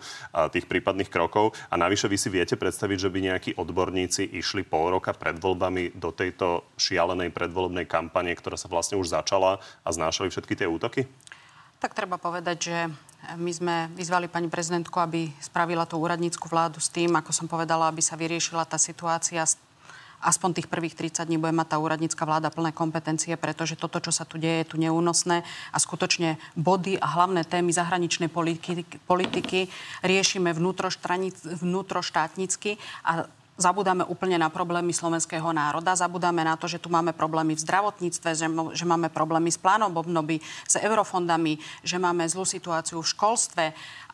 [0.51, 1.55] tých prípadných krokov.
[1.71, 5.95] A navyše vy si viete predstaviť, že by nejakí odborníci išli pol roka pred voľbami
[5.95, 11.07] do tejto šialenej predvolebnej kampane, ktorá sa vlastne už začala a znášali všetky tie útoky?
[11.79, 12.77] Tak treba povedať, že
[13.38, 17.87] my sme vyzvali pani prezidentku, aby spravila tú úradnícku vládu s tým, ako som povedala,
[17.87, 19.47] aby sa vyriešila tá situácia
[20.18, 24.11] aspoň tých prvých 30 dní bude mať tá úradnícka vláda plné kompetencie, pretože toto, čo
[24.11, 29.71] sa tu deje, je tu neúnosné a skutočne body a hlavné témy zahraničnej politiky, politiky
[30.03, 30.51] riešime
[31.62, 37.59] vnútroštátnicky a zabudáme úplne na problémy slovenského národa, zabudáme na to, že tu máme problémy
[37.59, 43.03] v zdravotníctve, že, že máme problémy s plánom obnovy, s eurofondami, že máme zlú situáciu
[43.03, 43.64] v školstve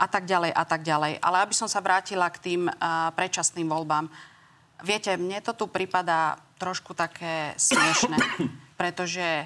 [0.01, 1.21] a tak ďalej a tak ďalej.
[1.21, 4.09] Ale aby som sa vrátila k tým uh, predčasným voľbám.
[4.81, 8.17] Viete, mne to tu prípada trošku také smiešne,
[8.81, 9.45] pretože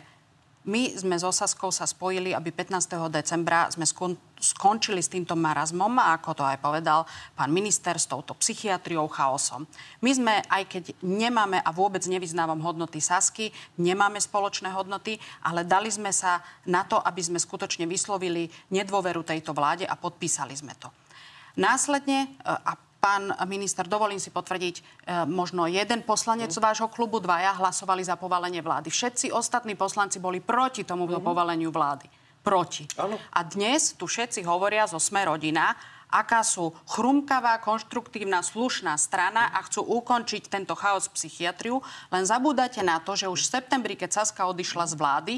[0.68, 3.08] my sme s Osaskou sa spojili, aby 15.
[3.08, 8.36] decembra sme skon- skončili s týmto marazmom, ako to aj povedal pán minister, s touto
[8.36, 9.64] psychiatriou, chaosom.
[10.04, 13.48] My sme, aj keď nemáme a vôbec nevyznávam hodnoty Sasky,
[13.80, 19.56] nemáme spoločné hodnoty, ale dali sme sa na to, aby sme skutočne vyslovili nedôveru tejto
[19.56, 20.92] vláde a podpísali sme to.
[21.56, 24.82] Následne, e, a Pán minister, dovolím si potvrdiť, e,
[25.30, 28.90] možno jeden poslanec z vášho klubu, dvaja hlasovali za povalenie vlády.
[28.90, 31.30] Všetci ostatní poslanci boli proti tomuto mm-hmm.
[31.30, 32.10] povaleniu vlády.
[32.42, 32.90] Proti.
[32.98, 33.14] Ano.
[33.14, 35.78] A dnes tu všetci hovoria zo Sme rodina,
[36.10, 41.84] aká sú chrumkavá, konštruktívna, slušná strana a chcú ukončiť tento chaos psychiatriu.
[42.08, 45.34] Len zabúdate na to, že už v septembri, keď Saska odišla z vlády,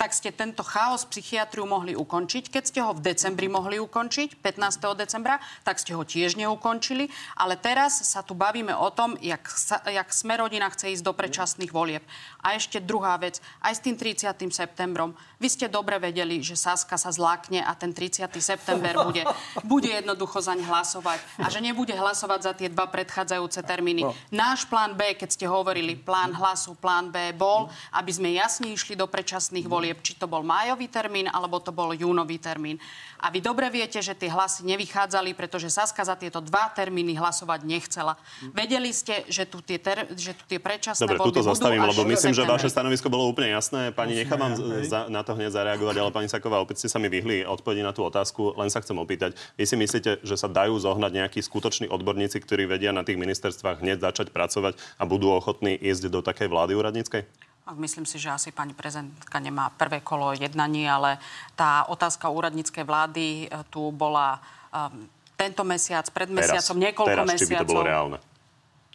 [0.00, 2.48] tak ste tento chaos psychiatriu mohli ukončiť.
[2.48, 4.96] Keď ste ho v decembri mohli ukončiť, 15.
[4.96, 7.12] decembra, tak ste ho tiež neukončili.
[7.36, 11.68] Ale teraz sa tu bavíme o tom, jak, sa, jak Smerodina chce ísť do predčasných
[11.68, 12.00] volieb.
[12.40, 14.32] A ešte druhá vec, aj s tým 30.
[14.48, 15.12] septembrom.
[15.36, 18.24] Vy ste dobre vedeli, že Saska sa zlákne a ten 30.
[18.40, 19.28] september bude,
[19.68, 21.20] bude jednoducho zaň hlasovať.
[21.44, 24.08] A že nebude hlasovať za tie dva predchádzajúce termíny.
[24.08, 24.16] No.
[24.32, 28.96] Náš plán B, keď ste hovorili, plán hlasu, plán B bol, aby sme jasne išli
[28.96, 32.78] do predčasných volieb volieb, či to bol májový termín, alebo to bol júnový termín.
[33.18, 37.66] A vy dobre viete, že tie hlasy nevychádzali, pretože Saska za tieto dva termíny hlasovať
[37.66, 38.14] nechcela.
[38.54, 42.32] Vedeli ste, že tu tie, ter, že tu tie predčasné Dobre, tuto zastavím, lebo myslím,
[42.32, 43.90] že vaše stanovisko bolo úplne jasné.
[43.90, 44.54] Pani, nechám vám
[44.86, 47.90] za, na to hneď zareagovať, ale pani Saková, opäť ste sa mi vyhli odpovedi na
[47.90, 48.54] tú otázku.
[48.56, 52.64] Len sa chcem opýtať, vy si myslíte, že sa dajú zohnať nejakí skutoční odborníci, ktorí
[52.70, 57.49] vedia na tých ministerstvách hneď začať pracovať a budú ochotní ísť do takej vlády úradníckej?
[57.76, 61.18] Myslím si, že asi pani prezidentka nemá prvé kolo jednaní, ale
[61.54, 64.38] tá otázka úradníckej vlády e, tu bola
[64.74, 65.06] um,
[65.40, 67.48] tento mesiac, pred mesiacom, teraz, niekoľko teraz, mesiacov.
[67.48, 68.18] Či by to bolo reálne?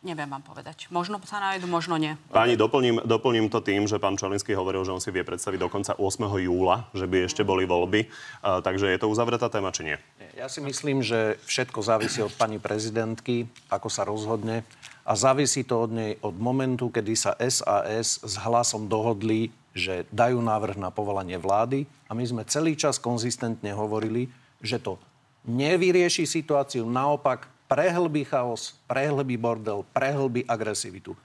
[0.06, 0.86] Neviem vám povedať.
[0.94, 2.13] Možno sa nájdu, možno nie.
[2.30, 5.98] Páni, doplním, doplním to tým, že pán Čolinský hovoril, že on si vie predstaviť dokonca
[5.98, 6.46] 8.
[6.46, 8.06] júla, že by ešte boli voľby.
[8.06, 9.98] Uh, takže je to uzavretá téma, či nie?
[10.38, 14.62] Ja si myslím, že všetko závisí od pani prezidentky, ako sa rozhodne.
[15.10, 20.38] A závisí to od nej od momentu, kedy sa SAS s hlasom dohodli, že dajú
[20.38, 21.89] návrh na povolanie vlády.
[22.06, 24.30] A my sme celý čas konzistentne hovorili,
[24.62, 25.02] že to
[25.50, 31.17] nevyrieši situáciu, naopak prehlbí chaos, prehlbí bordel, prehlbí agresivitu.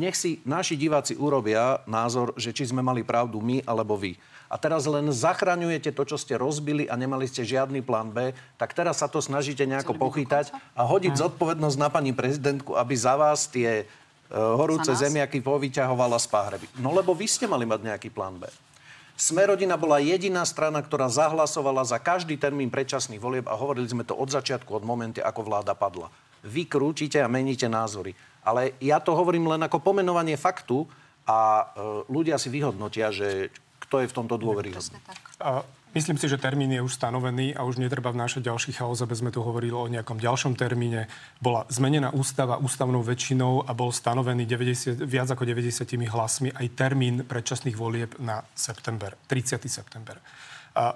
[0.00, 4.16] Nech si naši diváci urobia názor, že či sme mali pravdu my alebo vy.
[4.52, 8.76] A teraz len zachraňujete to, čo ste rozbili a nemali ste žiadny plán B, tak
[8.76, 13.48] teraz sa to snažíte nejako pochytať a hodiť zodpovednosť na pani prezidentku, aby za vás
[13.48, 16.66] tie uh, horúce zemiaky povyťahovala z páhreby.
[16.80, 18.48] No lebo vy ste mali mať nejaký plán B.
[19.16, 24.16] Smerodina bola jediná strana, ktorá zahlasovala za každý termín predčasných volieb a hovorili sme to
[24.16, 26.08] od začiatku, od momentu, ako vláda padla.
[26.42, 28.16] Vy krúčite a meníte názory.
[28.42, 30.82] Ale ja to hovorím len ako pomenovanie faktu
[31.22, 31.64] a e,
[32.10, 34.98] ľudia si vyhodnotia, že kto je v tomto dôveryhodný.
[35.92, 39.28] Myslím si, že termín je už stanovený a už netreba vnášať ďalší chaos, aby sme
[39.28, 41.04] tu hovorili o nejakom ďalšom termíne.
[41.36, 47.28] Bola zmenená ústava ústavnou väčšinou a bol stanovený 90, viac ako 90 hlasmi aj termín
[47.28, 49.68] predčasných volieb na september, 30.
[49.68, 50.16] september.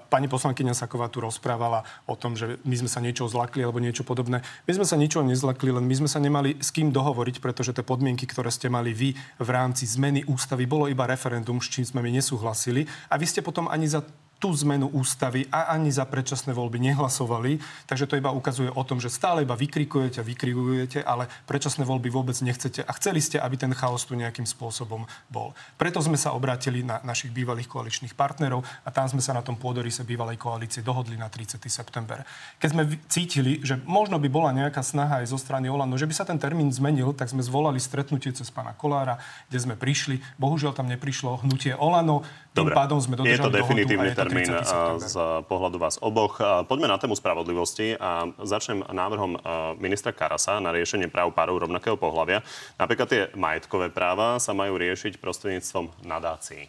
[0.09, 4.01] Pani poslankyňa Saková tu rozprávala o tom, že my sme sa niečo zlakli alebo niečo
[4.01, 4.41] podobné.
[4.65, 7.85] My sme sa ničoho nezlakli, len my sme sa nemali s kým dohovoriť, pretože tie
[7.85, 12.01] podmienky, ktoré ste mali vy v rámci zmeny ústavy, bolo iba referendum, s čím sme
[12.01, 12.89] my nesúhlasili.
[13.13, 14.01] A vy ste potom ani za
[14.37, 17.61] tú zmenu ústavy a ani za predčasné voľby nehlasovali.
[17.85, 22.09] Takže to iba ukazuje o tom, že stále iba vykrikujete a vykrikujete, ale predčasné voľby
[22.09, 25.53] vôbec nechcete a chceli ste, aby ten chaos tu nejakým spôsobom bol.
[25.77, 29.57] Preto sme sa obrátili na našich bývalých koaličných partnerov a tam sme sa na tom
[29.57, 31.61] pôdorise bývalej koalície dohodli na 30.
[31.69, 32.21] september.
[32.57, 36.13] Keď sme cítili, že možno by bola nejaká snaha aj zo strany Olano, že by
[36.13, 39.17] sa ten termín zmenil, tak sme zvolali stretnutie cez pána Kolára,
[39.49, 40.21] kde sme prišli.
[40.37, 42.21] Bohužiaľ tam neprišlo hnutie Olano.
[42.53, 42.73] Tým Dobre.
[42.73, 44.51] pádom sme je to definitívny termín
[44.99, 45.15] z
[45.47, 46.43] pohľadu vás oboch.
[46.67, 49.39] Poďme na tému spravodlivosti a začnem návrhom
[49.79, 52.43] ministra Karasa na riešenie práv párov rovnakého pohľavia.
[52.75, 56.67] Napríklad tie majetkové práva sa majú riešiť prostredníctvom nadácií.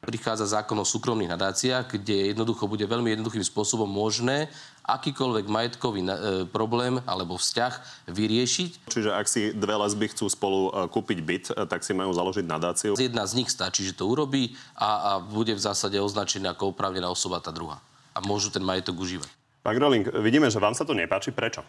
[0.00, 4.48] Prichádza zákon o súkromných nadáciách, kde jednoducho bude veľmi jednoduchým spôsobom možné
[4.88, 6.08] akýkoľvek majetkový e,
[6.48, 8.88] problém alebo vzťah vyriešiť.
[8.88, 12.48] Čiže ak si dve lesby chcú spolu e, kúpiť byt, e, tak si majú založiť
[12.48, 12.96] nadáciu?
[12.96, 17.12] Jedna z nich stačí, že to urobí a, a bude v zásade označená ako oprávnená
[17.12, 17.84] osoba tá druhá.
[18.16, 19.28] A môžu ten majetok užívať.
[19.60, 21.28] Pán Groling, vidíme, že vám sa to nepáči.
[21.28, 21.60] Prečo?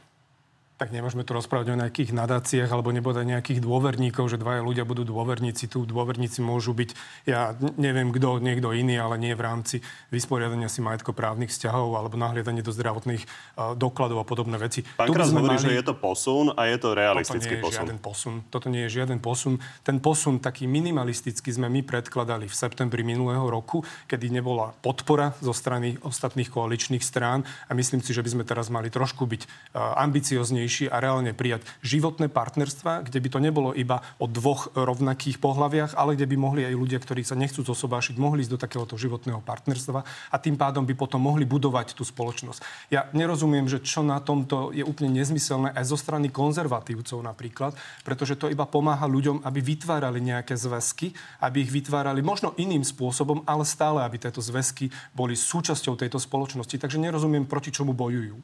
[0.82, 5.06] Tak nemôžeme tu rozprávať o nejakých nadáciách alebo nebude nejakých dôverníkov, že dvaja ľudia budú
[5.06, 5.70] dôverníci.
[5.70, 6.98] Tu dôverníci môžu byť,
[7.30, 12.66] ja neviem kto, niekto iný, ale nie v rámci vysporiadania si majetkoprávnych vzťahov alebo nahliadanie
[12.66, 14.82] do zdravotných uh, dokladov a podobné veci.
[14.98, 15.70] Pán Kras hovorí, mali...
[15.70, 17.78] že je to posun a je to realistický Toto nie je posun.
[17.78, 18.34] žiaden posun.
[18.50, 19.54] Toto nie je žiaden posun.
[19.86, 25.54] Ten posun taký minimalistický sme my predkladali v septembri minulého roku, kedy nebola podpora zo
[25.54, 30.02] strany ostatných koaličných strán a myslím si, že by sme teraz mali trošku byť uh,
[30.02, 35.44] ambicioznejší silnejší a reálne prijať životné partnerstva, kde by to nebolo iba o dvoch rovnakých
[35.44, 38.96] pohľaviach, ale kde by mohli aj ľudia, ktorí sa nechcú zosobášiť, mohli ísť do takéhoto
[38.96, 40.00] životného partnerstva
[40.32, 42.88] a tým pádom by potom mohli budovať tú spoločnosť.
[42.88, 47.76] Ja nerozumiem, že čo na tomto je úplne nezmyselné aj zo strany konzervatívcov napríklad,
[48.08, 51.12] pretože to iba pomáha ľuďom, aby vytvárali nejaké zväzky,
[51.44, 56.80] aby ich vytvárali možno iným spôsobom, ale stále, aby tieto zväzky boli súčasťou tejto spoločnosti.
[56.80, 58.40] Takže nerozumiem, proti čomu bojujú.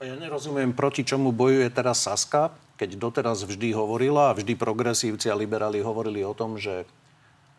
[0.00, 5.36] Ja nerozumiem, proti čomu bojuje teraz Saska, keď doteraz vždy hovorila a vždy progresívci a
[5.36, 6.88] liberáli hovorili o tom, že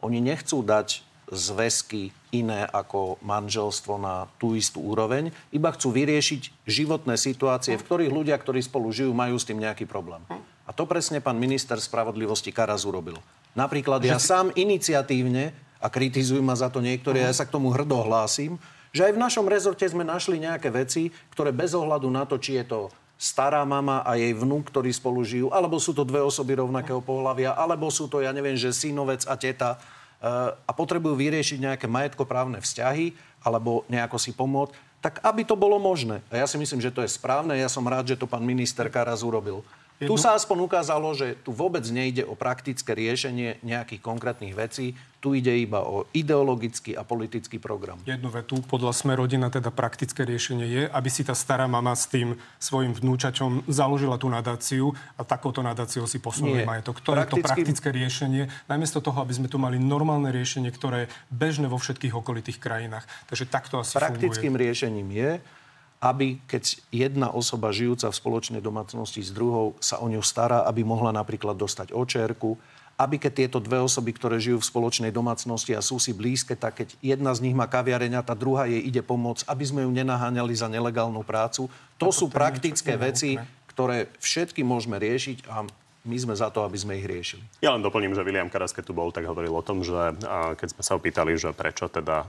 [0.01, 7.13] oni nechcú dať zväzky iné ako manželstvo na tú istú úroveň, iba chcú vyriešiť životné
[7.13, 10.25] situácie, v ktorých ľudia, ktorí spolu žijú, majú s tým nejaký problém.
[10.65, 13.21] A to presne pán minister spravodlivosti Karas urobil.
[13.54, 18.01] Napríklad ja sám iniciatívne, a kritizujú ma za to niektorí, ja sa k tomu hrdo
[18.01, 18.58] hlásim,
[18.91, 22.60] že aj v našom rezorte sme našli nejaké veci, ktoré bez ohľadu na to, či
[22.60, 22.82] je to
[23.21, 27.54] stará mama a jej vnúk, ktorí spolu žijú, alebo sú to dve osoby rovnakého pohľavia,
[27.54, 32.58] alebo sú to, ja neviem, že synovec a teta uh, a potrebujú vyriešiť nejaké majetkoprávne
[32.58, 33.13] vzťahy
[33.45, 34.73] alebo nejako si pomôcť,
[35.06, 36.25] tak aby to bolo možné.
[36.34, 37.54] A ja si myslím, že to je správne.
[37.58, 39.62] Ja som rád, že to pán minister Karas urobil.
[40.01, 44.97] Tu sa aspoň ukázalo, že tu vôbec nejde o praktické riešenie nejakých konkrétnych vecí.
[45.21, 48.01] Tu ide iba o ideologický a politický program.
[48.09, 52.09] Jednu vetu, podľa sme rodina, teda praktické riešenie je, aby si tá stará mama s
[52.09, 57.05] tým svojim vnúčačom založila tú nadáciu a takouto nadáciou si posunuli majetok.
[57.05, 57.37] To Prakticky...
[57.37, 61.69] je to praktické riešenie, namiesto toho, aby sme tu mali normálne riešenie, ktoré je bežné
[61.69, 63.05] vo všetkých okolitých krajinách.
[63.29, 64.65] Takže takto asi Praktickým funguje.
[64.65, 65.31] riešením je,
[66.01, 70.81] aby keď jedna osoba žijúca v spoločnej domácnosti s druhou sa o ňu stará, aby
[70.81, 72.57] mohla napríklad dostať očerku,
[72.97, 76.81] aby keď tieto dve osoby, ktoré žijú v spoločnej domácnosti a sú si blízke, tak
[76.81, 79.91] keď jedna z nich má kaviareň a tá druhá jej ide pomôcť, aby sme ju
[79.93, 81.69] nenaháňali za nelegálnu prácu.
[81.97, 83.37] To sú praktické veci,
[83.69, 85.65] ktoré všetky môžeme riešiť a
[86.01, 87.45] my sme za to, aby sme ich riešili.
[87.61, 90.17] Ja len doplním, že William Karas, keď tu bol, tak hovoril o tom, že
[90.57, 92.25] keď sme sa opýtali, že prečo teda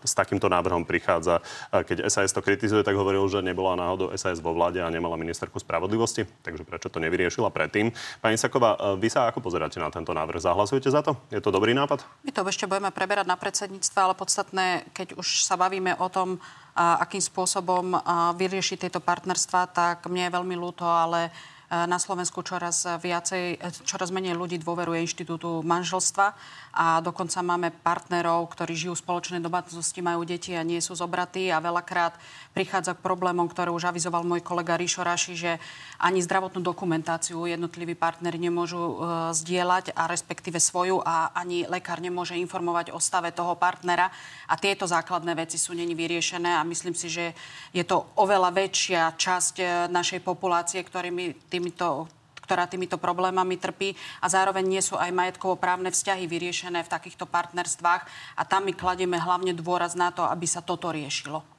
[0.00, 4.56] s takýmto návrhom prichádza, keď SAS to kritizuje, tak hovoril, že nebola náhodou SAS vo
[4.56, 7.92] vláde a nemala ministerku spravodlivosti, takže prečo to nevyriešila predtým.
[8.24, 10.40] Pani Saková, vy sa ako pozeráte na tento návrh?
[10.40, 11.12] Zahlasujete za to?
[11.28, 12.00] Je to dobrý nápad?
[12.24, 16.40] My to ešte budeme preberať na predsedníctve, ale podstatné, keď už sa bavíme o tom,
[16.72, 17.92] akým spôsobom
[18.40, 21.28] vyriešiť tieto partnerstva, tak mne je veľmi ľúto, ale
[21.72, 23.56] na Slovensku čoraz viacej,
[23.88, 26.36] čoraz menej ľudí dôveruje inštitútu manželstva
[26.76, 31.48] a dokonca máme partnerov, ktorí žijú v spoločnej domácnosti, majú deti a nie sú zobratí
[31.48, 32.12] a veľakrát
[32.52, 35.52] prichádza k problémom, ktoré už avizoval môj kolega Ríšo Raši, že
[35.96, 38.94] ani zdravotnú dokumentáciu jednotliví partneri nemôžu e,
[39.32, 44.12] zdieľať a respektíve svoju a ani lekár nemôže informovať o stave toho partnera.
[44.52, 47.32] A tieto základné veci sú není vyriešené a myslím si, že
[47.72, 52.06] je to oveľa väčšia časť e, našej populácie, ktorými týmito
[52.42, 53.96] ktorá týmito problémami trpí.
[54.20, 58.02] A zároveň nie sú aj majetkovo-právne vzťahy vyriešené v takýchto partnerstvách.
[58.36, 61.51] A tam my kladieme hlavne dôraz na to, aby sa toto riešilo.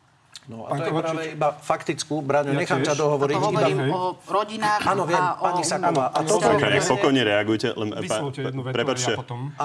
[0.44, 3.36] No a to je práve iba faktickú, Braňo, ja nechám ťa dohovoriť.
[3.40, 3.96] To hovorím iba...
[3.96, 6.06] o rodinách Áno, viem, a pani Saková.
[6.12, 6.36] A to
[6.68, 7.68] nech pokojne reagujte.
[7.72, 7.90] Len,
[8.76, 9.16] prepačte,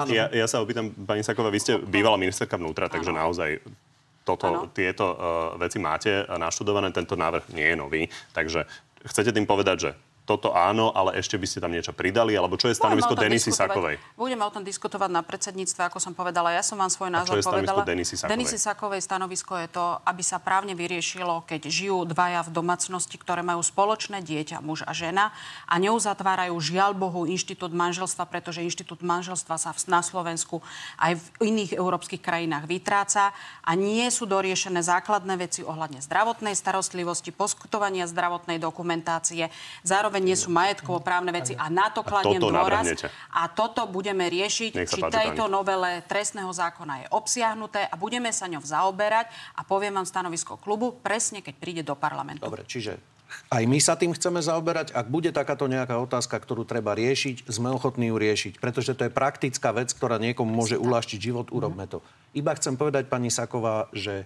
[0.07, 3.59] ja, ja sa opýtam, pani Saková, vy ste bývalá ministerka vnútra, takže naozaj
[4.23, 5.17] toto, tieto uh,
[5.59, 8.01] veci máte naštudované, tento návrh nie je nový.
[8.31, 8.63] Takže
[9.03, 9.89] chcete tým povedať, že
[10.29, 12.37] toto áno, ale ešte by ste tam niečo pridali?
[12.37, 13.97] Alebo čo je stanovisko Denisy Sakovej?
[14.13, 16.53] Budeme o tom diskutovať na predsedníctve, ako som povedala.
[16.53, 17.81] Ja som vám svoj názor a čo je povedala.
[17.81, 18.33] Denisy Sakovej?
[18.37, 23.41] Denisy Sakovej stanovisko je to, aby sa právne vyriešilo, keď žijú dvaja v domácnosti, ktoré
[23.41, 25.33] majú spoločné dieťa, muž a žena
[25.65, 30.61] a neuzatvárajú žiaľ Bohu inštitút manželstva, pretože inštitút manželstva sa na Slovensku
[31.01, 33.31] aj v iných európskych krajinách vytráca
[33.63, 39.47] a nie sú doriešené základné veci ohľadne zdravotnej starostlivosti, poskutovania zdravotnej dokumentácie,
[39.87, 43.07] zároveň zároveň nie sú majetkovo právne veci a na to kladiem dôraz.
[43.31, 48.61] A toto budeme riešiť, či tejto novele trestného zákona je obsiahnuté a budeme sa ňou
[48.61, 52.43] zaoberať a poviem vám stanovisko klubu presne, keď príde do parlamentu.
[52.43, 52.99] Dobre, čiže
[53.53, 54.89] aj my sa tým chceme zaoberať.
[54.97, 58.57] Ak bude takáto nejaká otázka, ktorú treba riešiť, sme ochotní ju riešiť.
[58.57, 62.01] Pretože to je praktická vec, ktorá niekomu môže uľahčiť život, urobme to.
[62.33, 64.25] Iba chcem povedať, pani Saková, že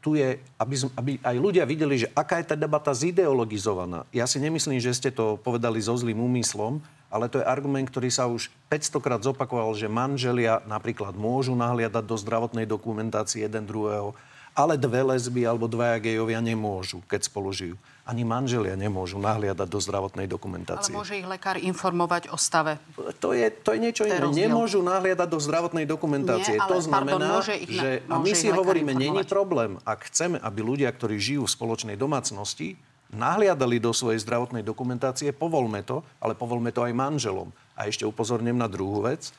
[0.00, 4.08] tu je, aby, aby aj ľudia videli, že aká je tá debata zideologizovaná.
[4.16, 6.80] Ja si nemyslím, že ste to povedali so zlým úmyslom,
[7.12, 12.04] ale to je argument, ktorý sa už 500 krát zopakoval, že manželia napríklad môžu nahliadať
[12.06, 14.16] do zdravotnej dokumentácie jeden druhého,
[14.56, 17.76] ale dve lesby alebo dvaja gejovia nemôžu, keď spolu žijú.
[18.08, 20.90] Ani manželia nemôžu nahliadať do zdravotnej dokumentácie.
[20.90, 22.80] Ale môže ich lekár informovať o stave.
[23.20, 24.18] To je, to je niečo iné.
[24.18, 26.58] Nemôžu nahliadať do zdravotnej dokumentácie.
[26.58, 30.40] Nie, to znamená, pardon, môže ich, že a my si hovoríme, není problém, ak chceme,
[30.40, 32.74] aby ľudia, ktorí žijú v spoločnej domácnosti,
[33.12, 37.52] nahliadali do svojej zdravotnej dokumentácie, povolme to, ale povolme to aj manželom.
[37.78, 39.30] A ešte upozorním na druhú vec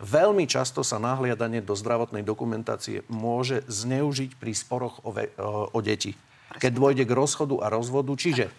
[0.00, 6.16] Veľmi často sa nahliadanie do zdravotnej dokumentácie môže zneužiť pri sporoch o, ve, o deti.
[6.58, 8.10] Keď dôjde k rozchodu a rozvodu.
[8.16, 8.52] Čiže e,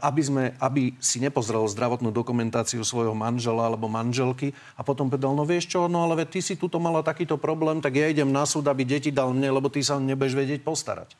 [0.00, 5.44] aby, sme, aby si nepozrel zdravotnú dokumentáciu svojho manžela alebo manželky a potom povedal, no
[5.44, 8.64] vieš čo, no ale ty si tuto mala takýto problém, tak ja idem na súd,
[8.70, 11.12] aby deti dal mne, lebo ty sa nebudeš vedieť postarať.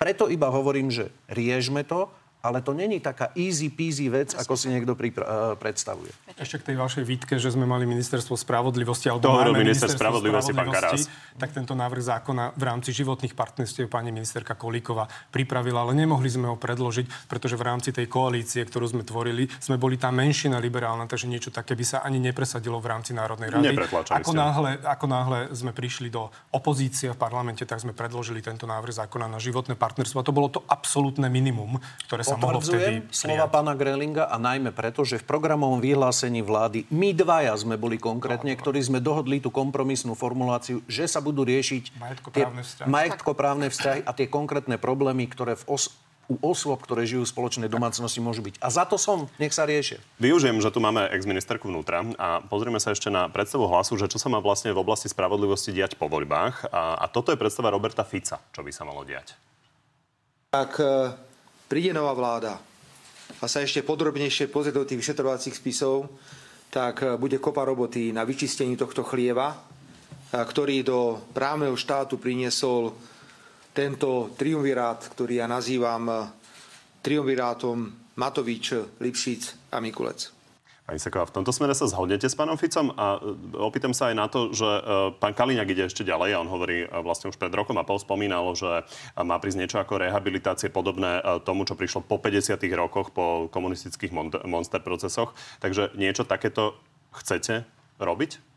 [0.00, 2.10] Preto iba hovorím, že riežme to,
[2.44, 6.12] ale to není taká easy peasy vec, ako si niekto pripra- predstavuje.
[6.36, 10.52] Ešte k tej vašej výtke, že sme mali ministerstvo spravodlivosti, alebo to máme minister spravodlivosti,
[10.52, 15.96] spravodlivosti pán tak tento návrh zákona v rámci životných partnerstiev pani ministerka Kolíková pripravila, ale
[15.98, 20.14] nemohli sme ho predložiť, pretože v rámci tej koalície, ktorú sme tvorili, sme boli tá
[20.14, 23.74] menšina liberálna, takže niečo také by sa ani nepresadilo v rámci Národnej rady.
[24.14, 28.94] Ako náhle, ako náhle sme prišli do opozície v parlamente, tak sme predložili tento návrh
[28.94, 30.22] zákona na životné partnerstvo.
[30.22, 34.70] A to bolo to absolútne minimum, ktoré sa mohlo vtedy slova pána Grelinga a najmä
[34.70, 39.40] preto, že v programovom vyhlásení vlády my dvaja sme boli konkrétne, no, ktorí sme dohodli
[39.40, 45.26] tú kompromisnú formuláciu, že sa budú riešiť majetkoprávne vzťahy, majetkoprávne vzťahy a tie konkrétne problémy,
[45.30, 45.92] ktoré v os-
[46.28, 48.56] u osôb, ktoré žijú v spoločnej domácnosti, môžu byť.
[48.64, 50.00] A za to som, nech sa riešia.
[50.16, 54.16] Využijem, že tu máme ex-ministerku vnútra a pozrieme sa ešte na predstavu hlasu, že čo
[54.16, 56.72] sa má vlastne v oblasti spravodlivosti diať po voľbách.
[56.72, 59.36] A, a toto je predstava Roberta Fica, čo by sa malo diať.
[60.48, 60.70] Tak
[61.70, 62.60] príde nová vláda
[63.40, 66.08] a sa ešte podrobnejšie pozrie do tých vyšetrovacích spisov,
[66.68, 69.56] tak e, bude kopa roboty na vyčistení tohto chlieva, e,
[70.32, 72.92] ktorý do právneho štátu priniesol
[73.74, 76.18] tento triumvirát, ktorý ja nazývam eh,
[77.02, 80.30] triumvirátom Matovič, Lipšic a Mikulec.
[80.84, 84.16] Pani Seková, v tomto smere sa zhodnete s pánom Ficom a e, opýtam sa aj
[84.20, 84.80] na to, že e,
[85.16, 87.96] pán Kaliňák ide ešte ďalej a on hovorí e, vlastne už pred rokom a pol
[87.96, 88.84] spomínal, že
[89.16, 94.12] má prísť niečo ako rehabilitácie podobné tomu, čo prišlo po 50 rokoch, po komunistických
[94.44, 95.32] monster procesoch.
[95.64, 96.76] Takže niečo takéto
[97.16, 97.64] chcete
[97.96, 98.53] robiť?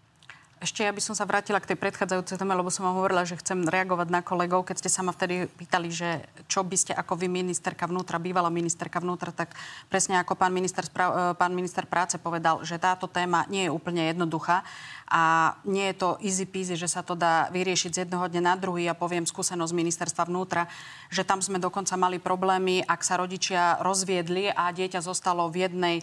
[0.57, 3.37] Ešte ja by som sa vrátila k tej predchádzajúcej téme, lebo som vám hovorila, že
[3.37, 4.65] chcem reagovať na kolegov.
[4.65, 8.49] Keď ste sa ma vtedy pýtali, že čo by ste ako vy ministerka vnútra, bývalá
[8.49, 9.53] ministerka vnútra, tak
[9.85, 14.09] presne ako pán minister, spra- pán minister práce povedal, že táto téma nie je úplne
[14.09, 14.65] jednoduchá
[15.05, 18.57] a nie je to easy peasy, že sa to dá vyriešiť z jedného dňa na
[18.57, 18.89] druhý.
[18.89, 20.65] Ja poviem skúsenosť ministerstva vnútra,
[21.13, 25.95] že tam sme dokonca mali problémy, ak sa rodičia rozviedli a dieťa zostalo v jednej,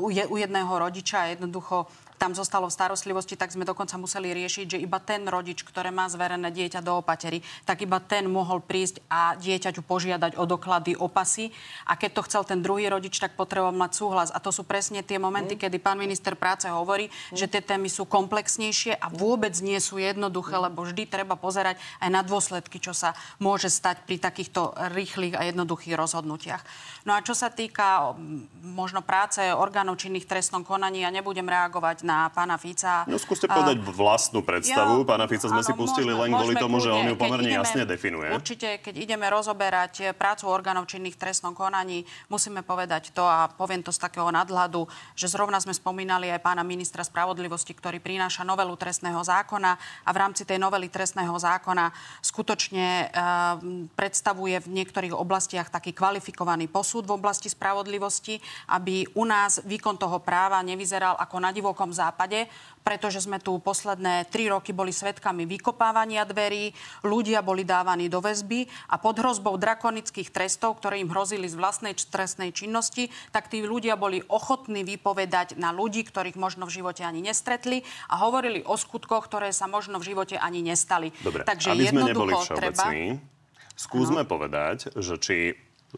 [0.00, 4.82] u jedného rodiča a jednoducho tam zostalo v starostlivosti, tak sme dokonca museli riešiť, že
[4.82, 9.36] iba ten rodič, ktoré má zverené dieťa do opatery, tak iba ten mohol prísť a
[9.36, 11.52] dieťaťu požiadať o doklady opasy.
[11.84, 14.32] A keď to chcel ten druhý rodič, tak potreboval mať súhlas.
[14.32, 15.60] A to sú presne tie momenty, mm.
[15.68, 17.36] kedy pán minister práce hovorí, mm.
[17.36, 22.08] že tie témy sú komplexnejšie a vôbec nie sú jednoduché, lebo vždy treba pozerať aj
[22.08, 26.62] na dôsledky, čo sa môže stať pri takýchto rýchlych a jednoduchých rozhodnutiach.
[27.04, 28.16] No a čo sa týka
[28.62, 33.04] možno práce orgánov činných trestnom konaní, ja nebudem reagovať na pána Fica.
[33.04, 35.04] No skúste povedať uh, vlastnú predstavu.
[35.04, 37.52] Ja, pána Fica sme áno, si pustili môžeme, len kvôli tomu, že on ju pomerne
[37.52, 38.32] ideme, jasne definuje.
[38.32, 43.92] Určite, keď ideme rozoberať prácu orgánov činných trestnom konaní, musíme povedať to a poviem to
[43.92, 49.20] z takého nadhľadu, že zrovna sme spomínali aj pána ministra spravodlivosti, ktorý prináša novelu trestného
[49.20, 49.72] zákona
[50.08, 51.92] a v rámci tej novely trestného zákona
[52.24, 53.60] skutočne uh,
[53.92, 58.40] predstavuje v niektorých oblastiach taký kvalifikovaný posun súd v oblasti spravodlivosti,
[58.72, 62.46] aby u nás výkon toho práva nevyzeral ako na divokom západe,
[62.86, 66.70] pretože sme tu posledné tri roky boli svetkami vykopávania dverí,
[67.02, 71.98] ľudia boli dávaní do väzby a pod hrozbou drakonických trestov, ktoré im hrozili z vlastnej
[71.98, 77.26] trestnej činnosti, tak tí ľudia boli ochotní vypovedať na ľudí, ktorých možno v živote ani
[77.26, 81.10] nestretli a hovorili o skutkoch, ktoré sa možno v živote ani nestali.
[81.24, 83.74] Dobre, Takže aby sme neboli všeobecní, treba...
[83.74, 84.30] skúsme ano.
[84.30, 85.36] povedať, že či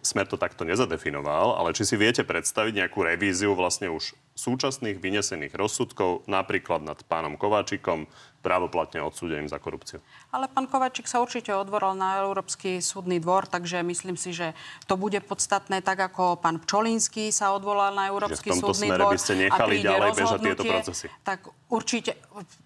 [0.05, 5.57] Smer to takto nezadefinoval, ale či si viete predstaviť nejakú revíziu vlastne už súčasných vynesených
[5.57, 8.07] rozsudkov, napríklad nad pánom Kováčikom,
[8.39, 9.99] právoplatne odsúdeným za korupciu.
[10.31, 14.55] Ale pán Kováčik sa určite odvoril na Európsky súdny dvor, takže myslím si, že
[14.87, 19.11] to bude podstatné, tak ako pán Pčolínsky sa odvolal na Európsky súdny dvor.
[19.11, 21.07] by ste nechali ďalej bežať tieto procesy.
[21.27, 22.15] Tak určite,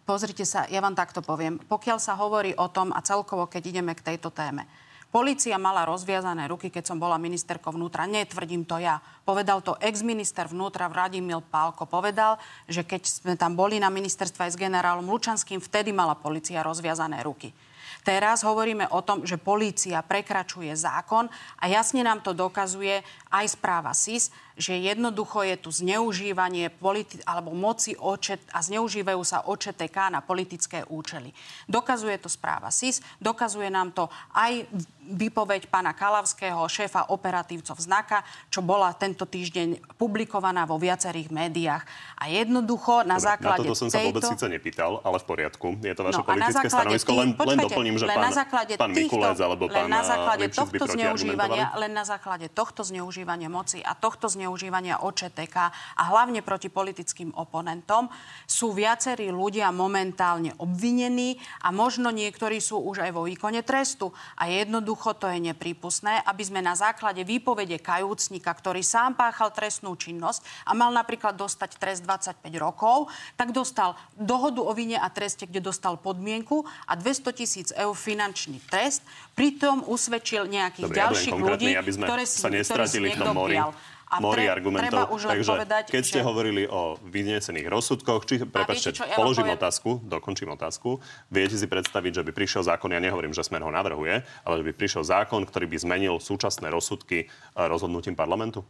[0.04, 1.56] pozrite sa, ja vám takto poviem.
[1.56, 4.68] Pokiaľ sa hovorí o tom a celkovo, keď ideme k tejto téme,
[5.12, 8.08] Polícia mala rozviazané ruky, keď som bola ministerkou vnútra.
[8.08, 8.96] Netvrdím to ja.
[9.28, 11.84] Povedal to ex-minister vnútra Vladimír Pálko.
[11.84, 16.64] Povedal, že keď sme tam boli na ministerstve aj s generálom Lučanským, vtedy mala policia
[16.64, 17.52] rozviazané ruky.
[18.00, 21.28] Teraz hovoríme o tom, že polícia prekračuje zákon
[21.60, 27.56] a jasne nám to dokazuje aj správa SIS, že jednoducho je tu zneužívanie politi- alebo
[27.56, 31.32] moci očet a zneužívajú sa OČTK na politické účely.
[31.66, 34.68] Dokazuje to správa SIS, dokazuje nám to aj
[35.02, 41.82] výpoveď pána Kalavského, šéfa operatívcov znaka, čo bola tento týždeň publikovaná vo viacerých médiách.
[42.22, 43.98] A jednoducho na Dobre, základe na toto som tejto...
[43.98, 45.66] sa vôbec síce nepýtal, ale v poriadku.
[45.82, 47.10] Je to vaše no, politické stanovisko.
[47.18, 50.02] Len, počkajte, len doplním, že len pán, na základe pán týchto, Mikulec alebo pán na
[50.06, 55.56] základe tohto zneužívania, len na základe tohto zneužívania moci a tohto zneužívania OČTK
[55.98, 58.08] a hlavne proti politickým oponentom
[58.46, 64.10] sú viacerí ľudia momentálne obvinení a možno niektorí sú už aj vo výkone trestu.
[64.38, 69.94] A jednoducho to je neprípustné, aby sme na základe výpovede kajúcnika, ktorý sám páchal trestnú
[69.94, 75.46] činnosť a mal napríklad dostať trest 25 rokov, tak dostal dohodu o vine a treste,
[75.46, 79.02] kde dostal podmienku a 200 tisíc eur finančný trest.
[79.32, 83.36] Pritom usvedčil nejakých Dobre, ďalších ja ľudí, aby sme ktoré si, sa nestratili v tom
[83.36, 83.56] mori.
[83.56, 83.70] Prijal.
[84.12, 85.08] A mori argumentov.
[85.08, 86.26] Už Takže povedať, keď ste že...
[86.28, 89.56] hovorili o vynesených rozsudkoch, či, prepačte, ja položím poviem...
[89.56, 91.00] otázku, dokončím otázku.
[91.32, 94.64] Viete si predstaviť, že by prišiel zákon, ja nehovorím, že Smer ho navrhuje, ale že
[94.68, 98.60] by prišiel zákon, ktorý by zmenil súčasné rozsudky eh, rozhodnutím parlamentu?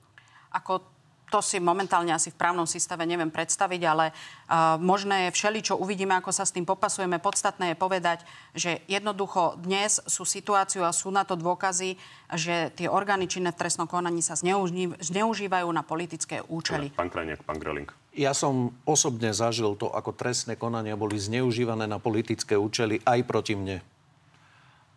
[0.54, 1.01] Ako
[1.32, 5.80] to si momentálne asi v právnom systéme neviem predstaviť, ale uh, možné je všeli, čo
[5.80, 7.16] uvidíme, ako sa s tým popasujeme.
[7.16, 11.96] Podstatné je povedať, že jednoducho dnes sú situáciu a sú na to dôkazy,
[12.36, 16.92] že tie orgány činné v trestnom konaní sa zneuží, zneužívajú na politické účely.
[16.92, 17.88] Pán Krajniak, pán Greling.
[18.12, 23.56] Ja som osobne zažil to, ako trestné konania boli zneužívané na politické účely aj proti
[23.56, 23.80] mne.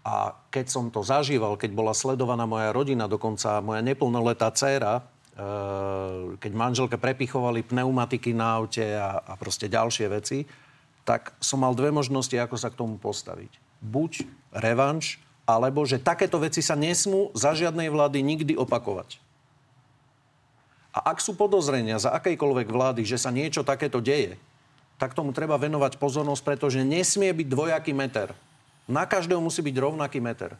[0.05, 5.14] A keď som to zažíval, keď bola sledovaná moja rodina, dokonca moja neplnoletá dcéra,
[6.39, 10.47] keď manželke prepichovali pneumatiky na aute a, a proste ďalšie veci,
[11.03, 13.51] tak som mal dve možnosti, ako sa k tomu postaviť.
[13.83, 14.25] Buď
[14.55, 19.21] revanš alebo že takéto veci sa nesmú za žiadnej vlády nikdy opakovať.
[20.95, 24.39] A ak sú podozrenia za akejkoľvek vlády, že sa niečo takéto deje,
[24.95, 28.31] tak tomu treba venovať pozornosť, pretože nesmie byť dvojaký meter.
[28.88, 30.55] Na každého musí byť rovnaký meter.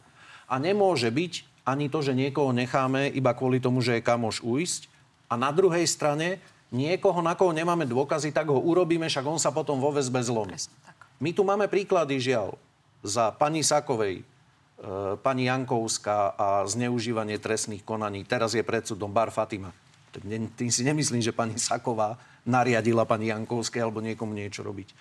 [0.46, 4.88] A nemôže byť ani to, že niekoho necháme iba kvôli tomu, že je kamoš uísť.
[5.26, 6.38] A na druhej strane
[6.70, 10.54] niekoho, na koho nemáme dôkazy, tak ho urobíme, však on sa potom vo väzbe zlomí.
[11.18, 12.54] My tu máme príklady, žiaľ,
[13.02, 14.24] za pani Sakovej, e,
[15.26, 18.22] pani Jankovská a zneužívanie trestných konaní.
[18.26, 19.74] Teraz je pred súdom Bar Fatima.
[20.16, 24.94] Tým si nemyslím, že pani Saková nariadila pani Jankovskej alebo niekomu niečo robiť.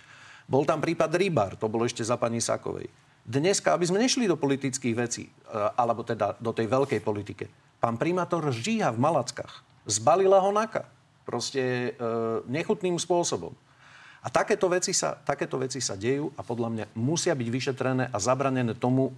[0.48, 2.88] Bol tam prípad Rybar, to bolo ešte za pani Sakovej.
[3.24, 5.32] Dneska, aby sme nešli do politických vecí, e,
[5.80, 7.48] alebo teda do tej veľkej politike,
[7.80, 9.64] pán primátor žíha v Malackách.
[9.88, 10.84] Zbalila ho naka.
[11.24, 12.04] Proste e,
[12.44, 13.56] nechutným spôsobom.
[14.24, 18.16] A takéto veci, sa, takéto veci sa dejú a podľa mňa musia byť vyšetrené a
[18.20, 19.12] zabranené tomu,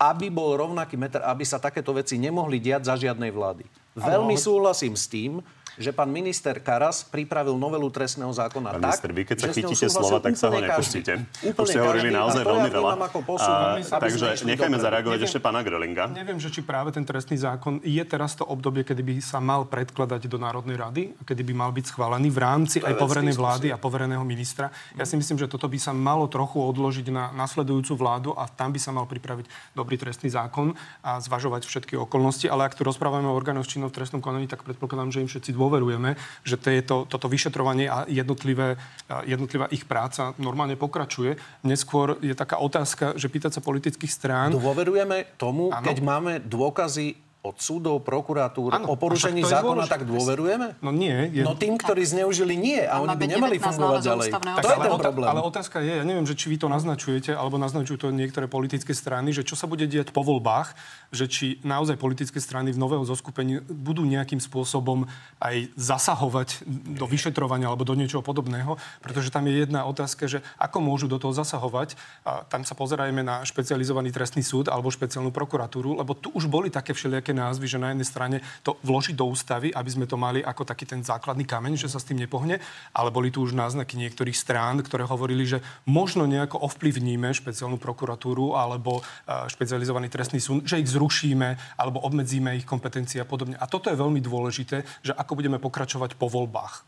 [0.00, 3.64] aby bol rovnaký meter, aby sa takéto veci nemohli diať za žiadnej vlády.
[3.92, 5.44] Veľmi súhlasím s tým,
[5.76, 9.86] že pán minister Karas pripravil novelu trestného zákona pán tak, minister, vy keď sa chytíte
[9.90, 11.12] slova, tak sa ho nepustíte.
[11.44, 12.92] Už ste hovorili naozaj veľmi veľa.
[13.10, 14.86] posun, A, takže nechajme dobre.
[14.86, 15.28] zareagovať Neviem.
[15.30, 16.04] ešte pána Grelinga.
[16.10, 19.66] Neviem, že či práve ten trestný zákon je teraz to obdobie, kedy by sa mal
[19.68, 23.68] predkladať do Národnej rady a kedy by mal byť schválený v rámci aj poverenej vlády
[23.74, 24.70] a povereného ministra.
[24.96, 28.72] Ja si myslím, že toto by sa malo trochu odložiť na nasledujúcu vládu a tam
[28.72, 32.46] by sa mal pripraviť dobrý trestný zákon a zvažovať všetky okolnosti.
[32.46, 35.50] Ale ak tu rozprávame o orgánoch činov v trestnom konaní, tak predpokladám, že im všetci
[35.60, 38.80] dôverujeme, že tieto, toto vyšetrovanie a jednotlivé,
[39.28, 41.36] jednotlivá ich práca normálne pokračuje.
[41.60, 44.56] Neskôr je taká otázka, že pýtať sa politických strán.
[44.56, 45.84] Dôverujeme tomu, Áno.
[45.84, 50.76] keď máme dôkazy od súdov, prokuratúr Áno, o porušení zákona, tak dôverujeme?
[50.84, 51.32] No nie.
[51.32, 51.40] Je...
[51.40, 52.84] No tým, ktorí zneužili, nie.
[52.84, 54.28] A, A oni by nemali 19 fungovať ďalej.
[54.28, 55.28] ústavného To je ale, ten problém.
[55.32, 58.92] ale otázka je, ja neviem, že či vy to naznačujete, alebo naznačujú to niektoré politické
[58.92, 60.76] strany, že čo sa bude diať po voľbách,
[61.16, 65.08] že či naozaj politické strany v nového zoskupení budú nejakým spôsobom
[65.40, 70.84] aj zasahovať do vyšetrovania alebo do niečoho podobného, pretože tam je jedna otázka, že ako
[70.84, 71.96] môžu do toho zasahovať.
[72.28, 76.68] A tam sa pozerajme na špecializovaný trestný súd alebo špeciálnu prokuratúru, lebo tu už boli
[76.68, 80.42] také všelijaké názvy, že na jednej strane to vložiť do ústavy, aby sme to mali
[80.42, 82.58] ako taký ten základný kameň, že sa s tým nepohne,
[82.94, 88.54] ale boli tu už náznaky niektorých strán, ktoré hovorili, že možno nejako ovplyvníme špeciálnu prokuratúru
[88.58, 93.56] alebo eh, špecializovaný trestný súd, že ich zrušíme alebo obmedzíme ich kompetencie a podobne.
[93.56, 96.84] A toto je veľmi dôležité, že ako budeme pokračovať po voľbách.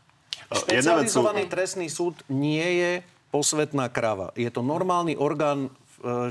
[0.53, 0.69] Sú...
[0.69, 2.91] Špecializovaný trestný súd nie je
[3.33, 4.29] posvetná krava.
[4.37, 5.69] Je to normálny orgán e,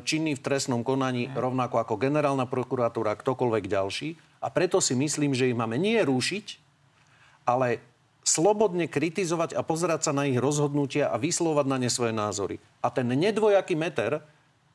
[0.04, 4.08] činný v trestnom konaní, rovnako ako generálna prokuratúra, ktokoľvek ďalší.
[4.44, 6.46] A preto si myslím, že ich máme nie rušiť,
[7.48, 7.80] ale
[8.22, 12.56] slobodne kritizovať a pozerať sa na ich rozhodnutia a vyslovať na ne svoje názory.
[12.78, 14.22] A ten nedvojaký meter,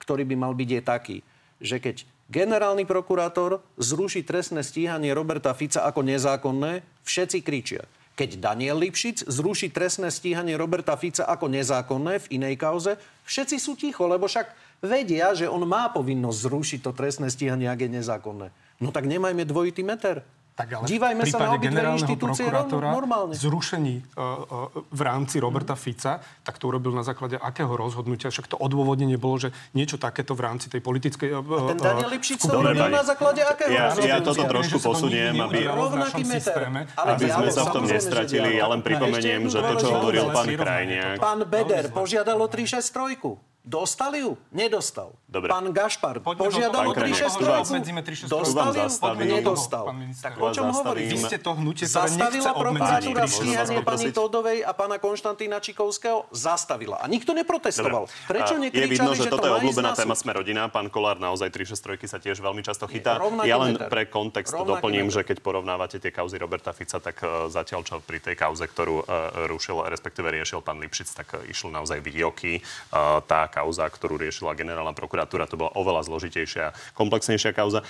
[0.04, 1.18] ktorý by mal byť, je taký,
[1.64, 7.88] že keď generálny prokurátor zruší trestné stíhanie Roberta Fica ako nezákonné, všetci kričia.
[8.18, 12.98] Keď Daniel Lipšic zruší trestné stíhanie Roberta Fica ako nezákonné v inej kauze,
[13.30, 17.82] všetci sú ticho, lebo však vedia, že on má povinnosť zrušiť to trestné stíhanie, ak
[17.82, 18.48] je nezákonné.
[18.78, 20.22] No tak nemajme dvojitý meter.
[20.58, 23.38] Tak ale Dívajme v sa na obidve inštitúcie normálne.
[23.38, 28.34] zrušení uh, uh, v rámci Roberta Fica, tak to urobil na základe akého rozhodnutia?
[28.34, 31.30] Však to odôvodnenie bolo, že niečo takéto v rámci tej politickej...
[31.30, 32.98] Uh, A ten Daniel Lipšic to Dobre, robil pani.
[32.98, 34.26] na základe akého Ja, ja rozhodnutia?
[34.26, 36.58] toto trošku posuniem, aby, Rovnaký meter.
[36.98, 38.50] aby sme sa v tom nestratili.
[38.58, 43.57] Ja len No, pripomeniem, že to, čo hovoril pán Krajniak, Pán Beder požiadal o 363.
[43.68, 44.40] Dostal ju?
[44.56, 45.12] Nedostal.
[45.28, 45.52] Dobre.
[45.52, 47.36] Pán Gašpar Poďme požiadal o Krajniak, 363.
[47.36, 48.32] tu vás- obmedzíme 363.
[48.32, 48.72] Dostal
[49.20, 49.28] ju?
[49.28, 49.86] Nedostal.
[50.24, 51.08] Tak o čom zastavím.
[51.12, 53.36] Vy ste to hnutie, ktoré Zastavila prokuratúra 363.
[53.36, 54.06] stíhanie pani?
[54.16, 56.32] Todovej a pána Konštantína Čikovského?
[56.32, 57.04] Zastavila.
[57.04, 58.08] A nikto neprotestoval.
[58.24, 60.16] Prečo A nekričali, Je vidno, že, že toto to je obľúbená na téma?
[60.16, 60.72] Sme rodina.
[60.72, 63.20] Pán Kolár naozaj 363 sa tiež veľmi často chytá.
[63.44, 67.84] Ja len pre kontext doplním, že keď porovnávate tie kauzy Roberta Fica, tak e, zatiaľ
[67.84, 69.06] čo pri tej kauze, ktorú e,
[69.52, 72.64] rušil, respektíve riešil pán Lipšic, tak e, išlo naozaj výjoky.
[72.64, 72.96] E,
[73.28, 77.82] Tá kauza, ktorú riešila generálna prokuratúra, to bola oveľa zložitejšia, komplexnejšia kauza.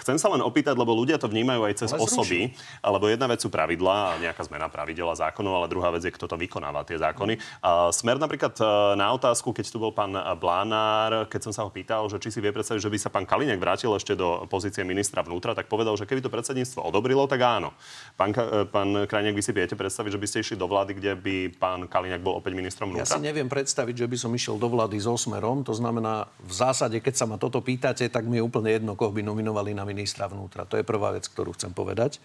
[0.00, 3.44] Chcem sa len opýtať, lebo ľudia to vnímajú aj cez Ale osoby, lebo jedna vec
[3.44, 6.96] sú pravidlá, nejaká zmena pravidel a zákonov, ale druhá vec je, kto to vykonáva, tie
[6.96, 7.36] zákony.
[7.60, 8.64] A Smer napríklad e,
[8.96, 12.38] na otázku, keď tu bol pán Blánár, keď som sa ho pýtal, že či si
[12.40, 15.98] vie predstaviť, že by sa pán Kaliňák vrátil ešte do pozície ministra vnútra, tak povedal,
[15.98, 17.76] že keby to predsedníctvo odobrilo, tak áno.
[18.16, 21.12] Pán, e, pán Krajniak, vy si viete predstaviť, že by ste išli do vlády, kde
[21.18, 23.18] by pán Kaliňák bol opäť ministrom Ja vnútra?
[23.18, 25.66] si neviem predstaviť, že by som išiel do vlády so Smerom.
[25.66, 29.10] To znamená, v zásade, keď sa ma toto pýtate, tak mi je úplne jedno, koho
[29.10, 30.62] by nominovali na ministra vnútra.
[30.70, 32.22] To je prvá vec, ktorú chcem povedať.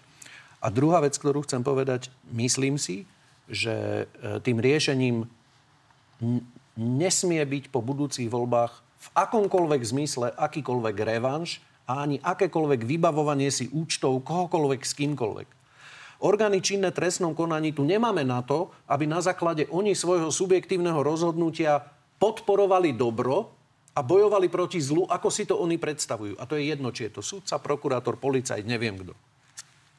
[0.62, 3.04] A druhá vec, ktorú chcem povedať, myslím si,
[3.50, 5.26] že e, tým riešením
[6.78, 13.70] nesmie byť po budúcich voľbách v akomkoľvek zmysle akýkoľvek revanš a ani akékoľvek vybavovanie si
[13.70, 15.48] účtov kohokoľvek s kýmkoľvek.
[16.16, 21.84] Orgány činné trestnom konaní tu nemáme na to, aby na základe oni svojho subjektívneho rozhodnutia
[22.16, 23.52] podporovali dobro
[23.96, 26.36] a bojovali proti zlu, ako si to oni predstavujú.
[26.36, 29.16] A to je jedno, či je to sudca, prokurátor, policajt, neviem kto.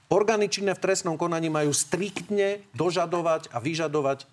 [0.07, 4.23] Orgány činné v trestnom konaní majú striktne dožadovať a vyžadovať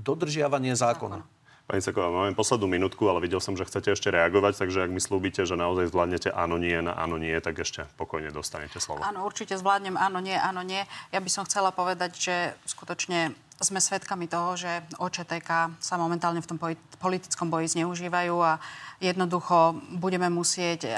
[0.00, 1.20] dodržiavanie zákona.
[1.62, 4.98] Pani Seková, máme poslednú minútku, ale videl som, že chcete ešte reagovať, takže ak mi
[4.98, 9.04] slúbite, že naozaj zvládnete áno, nie na áno, nie, tak ešte pokojne dostanete slovo.
[9.04, 10.82] Áno, určite zvládnem áno, nie, áno, nie.
[11.14, 12.34] Ja by som chcela povedať, že
[12.66, 16.58] skutočne sme svedkami toho, že OČTK sa momentálne v tom
[16.98, 18.58] politickom boji zneužívajú a
[18.98, 20.92] jednoducho budeme musieť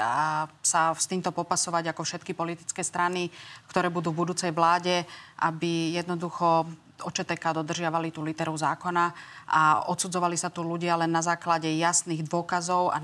[0.65, 3.29] sa s týmto popasovať ako všetky politické strany,
[3.69, 5.05] ktoré budú v budúcej vláde,
[5.41, 9.11] aby jednoducho OČTK dodržiavali tú literu zákona
[9.51, 13.03] a odsudzovali sa tu ľudia len na základe jasných dôkazov a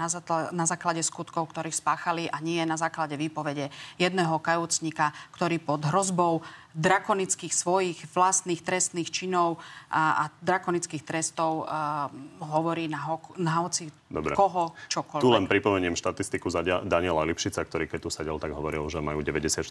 [0.55, 3.67] na základe skutkov, ktorých spáchali a nie na základe výpovede
[3.99, 6.39] jedného kajúcnika, ktorý pod hrozbou
[6.71, 9.59] drakonických svojich vlastných trestných činov
[9.91, 12.07] a, a drakonických trestov a,
[12.39, 14.35] hovorí na, ho, na hoci Dobre.
[14.35, 15.23] koho čokoľvek.
[15.23, 19.23] Tu len pripomeniem štatistiku za Daniela Lipšica, ktorý keď tu sedel, tak hovoril, že majú
[19.23, 19.63] 94%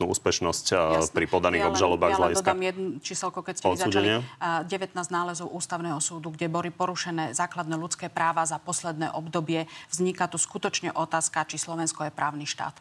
[0.00, 1.12] úspešnosť Jasne.
[1.12, 4.08] pri podaných ja obžalobách ja dodám jednu číselko, keď ste začali.
[4.40, 9.70] 19 nálezov ústavného súdu, kde boli porušené základné ľudské práva za posledné obdobie.
[9.88, 12.76] Vzniká tu skutočne otázka, či Slovensko je právny štát.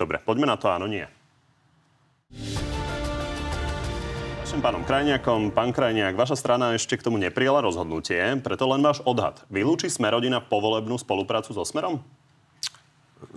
[0.00, 1.04] Dobre, poďme na to áno, nie.
[4.50, 5.54] Vašim pánom Krajniakom.
[5.54, 9.46] Pán Krajniak, vaša strana ešte k tomu neprijala rozhodnutie, preto len váš odhad.
[9.46, 12.02] Vylúči Smerodina povolebnú spoluprácu so Smerom?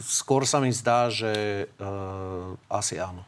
[0.02, 3.22] Skôr sa mi zdá, že uh, asi áno.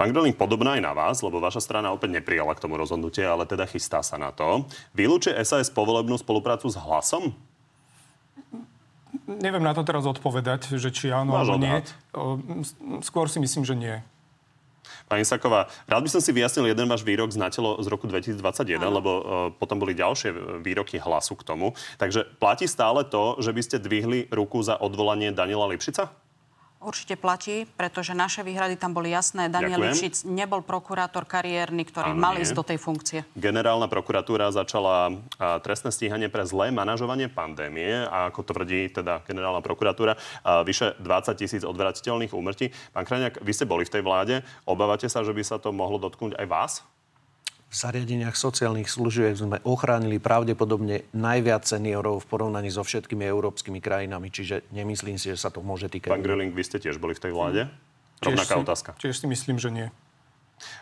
[0.00, 3.44] Pán Grilling, podobná aj na vás, lebo vaša strana opäť neprijala k tomu rozhodnutie, ale
[3.44, 4.64] teda chystá sa na to.
[4.96, 7.36] Vylúči SAS povolebnú spoluprácu s hlasom?
[9.28, 11.76] Neviem na to teraz odpovedať, že či áno alebo nie.
[13.04, 13.96] Skôr si myslím, že nie.
[15.06, 18.78] Pani Saková, rád by som si vyjasnil jeden váš výrok z natelo z roku 2021,
[18.78, 18.88] ano.
[18.98, 19.24] lebo uh,
[19.54, 21.72] potom boli ďalšie výroky hlasu k tomu.
[21.96, 26.25] Takže platí stále to, že by ste dvihli ruku za odvolanie Daniela Lipšica?
[26.86, 29.50] Určite platí, pretože naše výhrady tam boli jasné.
[29.50, 32.46] Daniel Lipšic nebol prokurátor kariérny, ktorý Áno, mal nie.
[32.46, 33.26] ísť do tej funkcie.
[33.34, 35.10] Generálna prokuratúra začala
[35.66, 40.14] trestné stíhanie pre zlé manažovanie pandémie a ako tvrdí teda generálna prokuratúra,
[40.62, 42.70] vyše 20 tisíc odvratiteľných úmrtí.
[42.94, 44.46] Pán Krajňák, vy ste boli v tej vláde.
[44.62, 46.72] Obávate sa, že by sa to mohlo dotknúť aj vás?
[47.76, 54.64] Zariadeniach sociálnych služieb sme ochránili pravdepodobne najviac seniorov v porovnaní so všetkými európskymi krajinami, čiže
[54.72, 56.16] nemyslím si, že sa to môže týkať.
[56.16, 57.68] Pán Grilling, vy ste tiež boli v tej vláde?
[58.24, 58.90] Rovnaká si, otázka.
[58.96, 59.86] Tiež si myslím, že nie.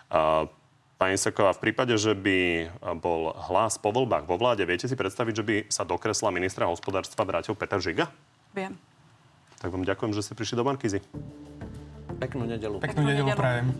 [0.06, 0.46] Uh,
[0.94, 2.70] Pani Seková, v prípade, že by
[3.02, 6.70] bol hlas po voľbách vo vláde, viete si predstaviť, že by sa do kresla ministra
[6.70, 8.06] hospodárstva vrátil Peter Žiga?
[8.54, 8.78] Viem.
[9.58, 11.02] Tak vám ďakujem, že ste prišli do Markizy.
[12.22, 12.78] Peknú nedelu.
[12.78, 13.74] Peknú, Peknú nedelu prajem.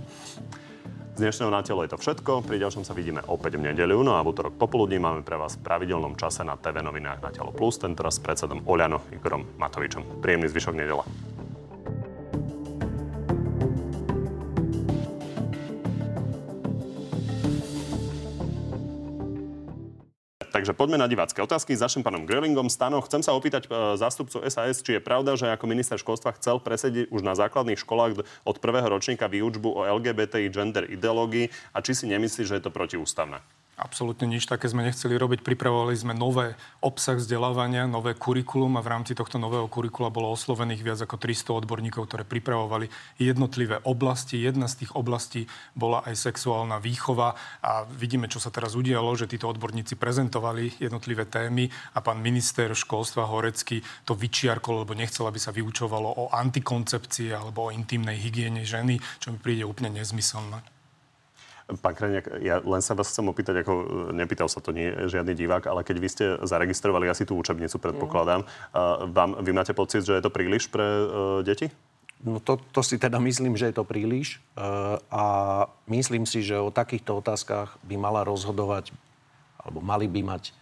[1.15, 2.43] Z dnešného na telo je to všetko.
[2.43, 4.03] Pri ďalšom sa vidíme opäť v nedeľu.
[4.03, 7.31] No a v útorok popoludní máme pre vás v pravidelnom čase na TV novinách na
[7.31, 10.19] telo plus, tentoraz s predsedom Oľano Igorom Matovičom.
[10.19, 11.07] Príjemný zvyšok nedela.
[20.55, 22.71] Takže poďme na divácké otázky našim pánom Grellingom.
[22.71, 26.63] Stano, chcem sa opýtať e, zástupcu SAS, či je pravda, že ako minister školstva chcel
[26.63, 31.99] presediť už na základných školách od prvého ročníka výučbu o LGBTI gender ideológii a či
[31.99, 33.43] si nemyslí, že je to protiústavné?
[33.75, 35.43] Absolútne nič také sme nechceli robiť.
[35.43, 40.87] Pripravovali sme nové obsah vzdelávania, nové kurikulum a v rámci tohto nového kurikula bolo oslovených
[40.87, 42.87] viac ako 300 odborníkov, ktoré pripravovali
[43.19, 44.39] jednotlivé oblasti.
[44.39, 47.35] Jedna z tých oblastí bola aj sexuálna výchova
[47.67, 52.71] a vidíme, čo sa teraz udialo, že títo odborníci prezentovali jednotlivé témy a pán minister
[52.79, 58.63] školstva Horecký to vyčiarkol, lebo nechcel, aby sa vyučovalo o antikoncepcii alebo o intimnej hygiene
[58.63, 60.74] ženy, čo mi príde úplne nezmyselné.
[61.65, 63.73] Pán Krajniak, ja len sa vás chcem opýtať, ako
[64.13, 68.45] nepýtal sa to nie žiadny divák, ale keď vy ste zaregistrovali asi tú učebnicu, predpokladám,
[68.45, 69.17] mm.
[69.17, 71.73] vám, vy máte pocit, že je to príliš pre uh, deti?
[72.21, 74.45] No to, to si teda myslím, že je to príliš.
[74.57, 75.25] Uh, a
[75.89, 78.93] myslím si, že o takýchto otázkach by mala rozhodovať,
[79.57, 80.53] alebo mali by mať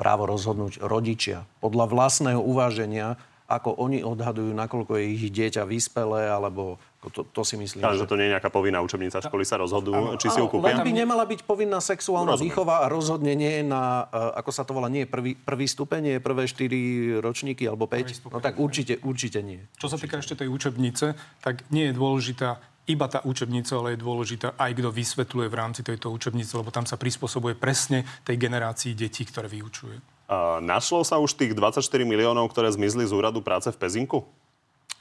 [0.00, 6.76] právo rozhodnúť rodičia podľa vlastného uváženia, ako oni odhadujú, nakoľko je ich dieťa vyspelé, alebo
[6.98, 7.86] to, to si myslím.
[7.86, 10.74] Ale že to nie je nejaká povinná učebnica, školy sa rozhodujú, či si ju kúpia.
[10.74, 12.50] Len by nemala byť povinná sexuálna Rozumiem.
[12.50, 16.00] výchova a rozhodne nie na, uh, ako sa to volá, nie je prvý, prvý stupeň,
[16.02, 18.26] nie je prvé 4 ročníky alebo 5.
[18.34, 19.62] No tak určite, určite nie.
[19.78, 24.02] Čo sa týka ešte tej učebnice, tak nie je dôležitá iba tá učebnica, ale je
[24.02, 28.96] dôležitá aj kto vysvetľuje v rámci tejto učebnice, lebo tam sa prispôsobuje presne tej generácii
[28.96, 30.02] detí, ktoré vyučuje.
[30.26, 34.26] Uh, našlo sa už tých 24 miliónov, ktoré zmizli z úradu práce v Pezinku?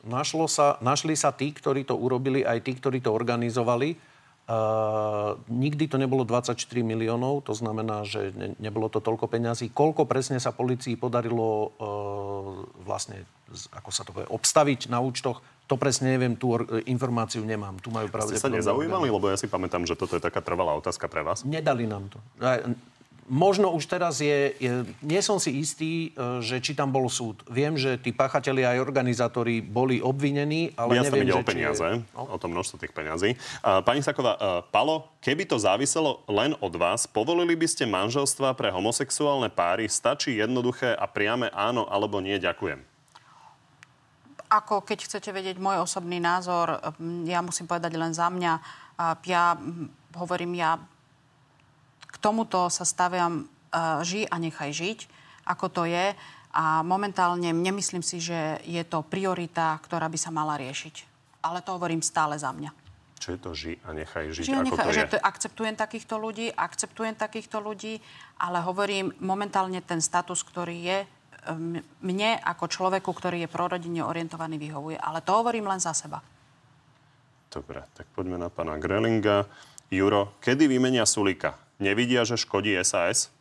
[0.07, 3.99] Našlo sa, našli sa tí, ktorí to urobili, aj tí, ktorí to organizovali.
[4.47, 9.75] Uh, nikdy to nebolo 24 miliónov, to znamená, že ne, nebolo to toľko peňazí.
[9.75, 13.27] Koľko presne sa policii podarilo uh, vlastne,
[13.75, 16.55] ako sa to povie, obstaviť na účtoch, to presne neviem, tú
[16.87, 17.75] informáciu nemám.
[17.83, 21.11] Tu majú Ste sa nezaujímali, lebo ja si pamätám, že toto je taká trvalá otázka
[21.11, 21.43] pre vás.
[21.43, 22.23] Nedali nám to.
[23.27, 27.43] Možno už teraz je, je, nie som si istý, e, že či tam bol súd.
[27.51, 31.83] Viem, že tí pachatelia aj organizátori boli obvinení, ale ja neviem, ide že o peniaze,
[31.83, 32.07] je...
[32.15, 32.23] no?
[32.23, 33.35] o to množstvo tých peňazí.
[33.83, 38.71] Pani Saková, uh, Palo, keby to záviselo len od vás, povolili by ste manželstva pre
[38.71, 39.91] homosexuálne páry?
[39.91, 42.79] Stačí jednoduché a priame áno alebo nie, ďakujem.
[44.47, 46.79] Ako keď chcete vedieť môj osobný názor,
[47.27, 48.53] ja musím povedať len za mňa.
[49.27, 49.59] Ja
[50.15, 50.79] hovorím, ja
[52.19, 54.99] tomuto sa staviam uh, ži a nechaj žiť,
[55.45, 56.13] ako to je.
[56.57, 61.05] A momentálne nemyslím si, že je to priorita, ktorá by sa mala riešiť.
[61.45, 62.73] Ale to hovorím stále za mňa.
[63.17, 64.45] Čo je to ži a nechaj žiť?
[64.45, 65.11] Ži a nechaj, ako to že je?
[65.13, 68.01] To, akceptujem takýchto ľudí, akceptujem takýchto ľudí,
[68.41, 70.97] ale hovorím momentálne ten status, ktorý je
[72.03, 74.97] mne ako človeku, ktorý je prorodine orientovaný, vyhovuje.
[74.99, 76.19] Ale to hovorím len za seba.
[77.47, 79.47] Dobre, tak poďme na pána Grelinga.
[79.87, 81.55] Juro, kedy vymenia Sulika?
[81.79, 83.33] Nevidia, že škodí SAS?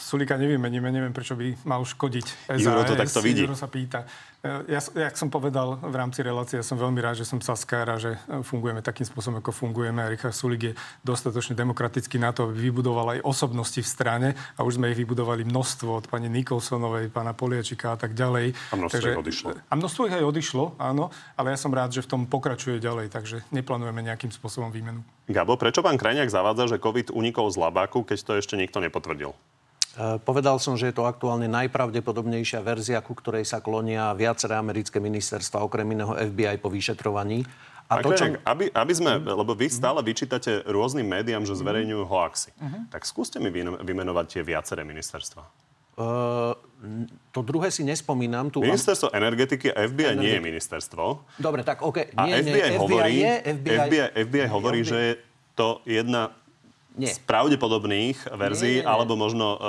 [0.00, 2.64] Sulika nevymeníme, neviem, prečo by mal škodiť SAS.
[2.64, 3.44] Juro to takto vidí.
[3.44, 4.08] Juro sa pýta.
[4.40, 7.84] E, ja, jak som povedal v rámci relácie, ja som veľmi rád, že som saskár
[7.92, 10.00] a že e, fungujeme takým spôsobom, ako fungujeme.
[10.00, 14.64] A Richard Sulik je dostatočne demokratický na to, aby vybudoval aj osobnosti v strane a
[14.64, 18.56] už sme ich vybudovali množstvo od pani Nikolsonovej, pána Poliačika a tak ďalej.
[18.72, 19.48] A množstvo takže, ich odišlo.
[19.52, 23.12] A množstvo ich aj odišlo, áno, ale ja som rád, že v tom pokračuje ďalej,
[23.12, 25.04] takže neplánujeme nejakým spôsobom výmenu.
[25.28, 29.36] Gabo, prečo pán Krajniak zavádza, že COVID unikol z labáku, keď to ešte nikto nepotvrdil?
[29.36, 34.96] E, povedal som, že je to aktuálne najpravdepodobnejšia verzia, ku ktorej sa klonia viaceré americké
[35.04, 37.44] ministerstva, okrem iného FBI po vyšetrovaní.
[37.88, 38.40] A to, čo...
[38.44, 42.52] aby, aby sme, lebo vy stále vyčítate rôznym médiám, že zverejňujú hoaxy.
[42.52, 42.84] Uh-huh.
[42.92, 43.48] Tak skúste mi
[43.84, 45.67] vymenovať tie viaceré ministerstva.
[45.98, 46.54] Uh,
[47.34, 48.54] to druhé si nespomínam.
[48.54, 51.02] Tu ministerstvo energetiky a FBI Energeti- nie je ministerstvo.
[51.42, 52.14] Dobre, tak OK.
[52.14, 55.12] Nie, a FBI, nie, hovorí, FBI, je, FBI, FBI, FBI hovorí, že je
[55.58, 56.30] to jedna
[56.94, 57.10] nie.
[57.10, 58.94] z pravdepodobných verzií, nie, nie, nie.
[58.94, 59.62] alebo možno uh,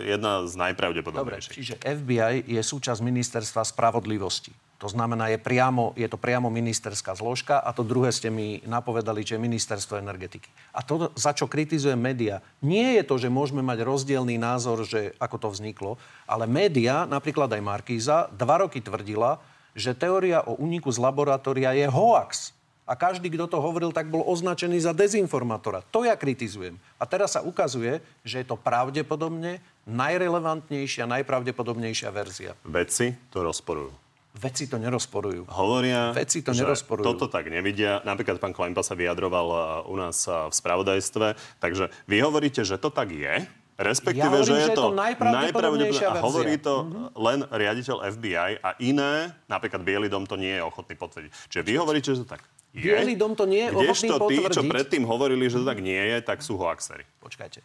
[0.00, 1.52] jedna z najpravdepodobnejších.
[1.52, 4.56] Dobre, čiže FBI je súčasť ministerstva spravodlivosti.
[4.76, 9.24] To znamená, je, priamo, je to priamo ministerská zložka a to druhé ste mi napovedali,
[9.24, 10.52] že je ministerstvo energetiky.
[10.76, 15.16] A to, za čo kritizujem média, nie je to, že môžeme mať rozdielný názor, že
[15.16, 15.96] ako to vzniklo,
[16.28, 19.40] ale média, napríklad aj Markíza, dva roky tvrdila,
[19.72, 22.52] že teória o úniku z laboratória je hoax
[22.86, 25.82] a každý, kto to hovoril, tak bol označený za dezinformátora.
[25.90, 26.78] To ja kritizujem.
[27.00, 29.58] A teraz sa ukazuje, že je to pravdepodobne
[29.90, 32.52] najrelevantnejšia, najpravdepodobnejšia verzia.
[32.62, 34.05] Vedci to rozporujú.
[34.36, 35.48] Veci to nerozporujú.
[35.48, 37.04] Hovoria, Veci to že nerozporujú.
[37.08, 38.04] toto tak nevidia.
[38.04, 41.26] Napríklad pán Klajmpa sa vyjadroval uh, u nás uh, v spravodajstve.
[41.56, 46.08] Takže vy hovoríte, že to tak je, Respektíve, ja hovorím, že je to, to najpravdepodobnejšia
[46.08, 47.06] A hovorí to mm-hmm.
[47.12, 51.30] len riaditeľ FBI a iné, napríklad Bielý dom to nie je ochotný potvrdiť.
[51.52, 52.40] Čiže vy hovoríte, že to tak
[52.72, 52.88] je.
[52.88, 54.48] Bielý dom to nie je ochotný Kdežto potvrdiť.
[54.48, 57.04] tí, čo predtým hovorili, že to tak nie je, tak sú hoaxery.
[57.20, 57.60] Počkajte.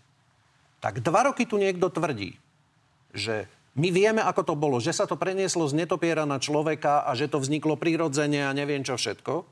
[0.83, 2.35] Tak dva roky tu niekto tvrdí,
[3.15, 7.15] že my vieme, ako to bolo, že sa to prenieslo z netopiera na človeka a
[7.15, 9.47] že to vzniklo prirodzene a neviem čo všetko.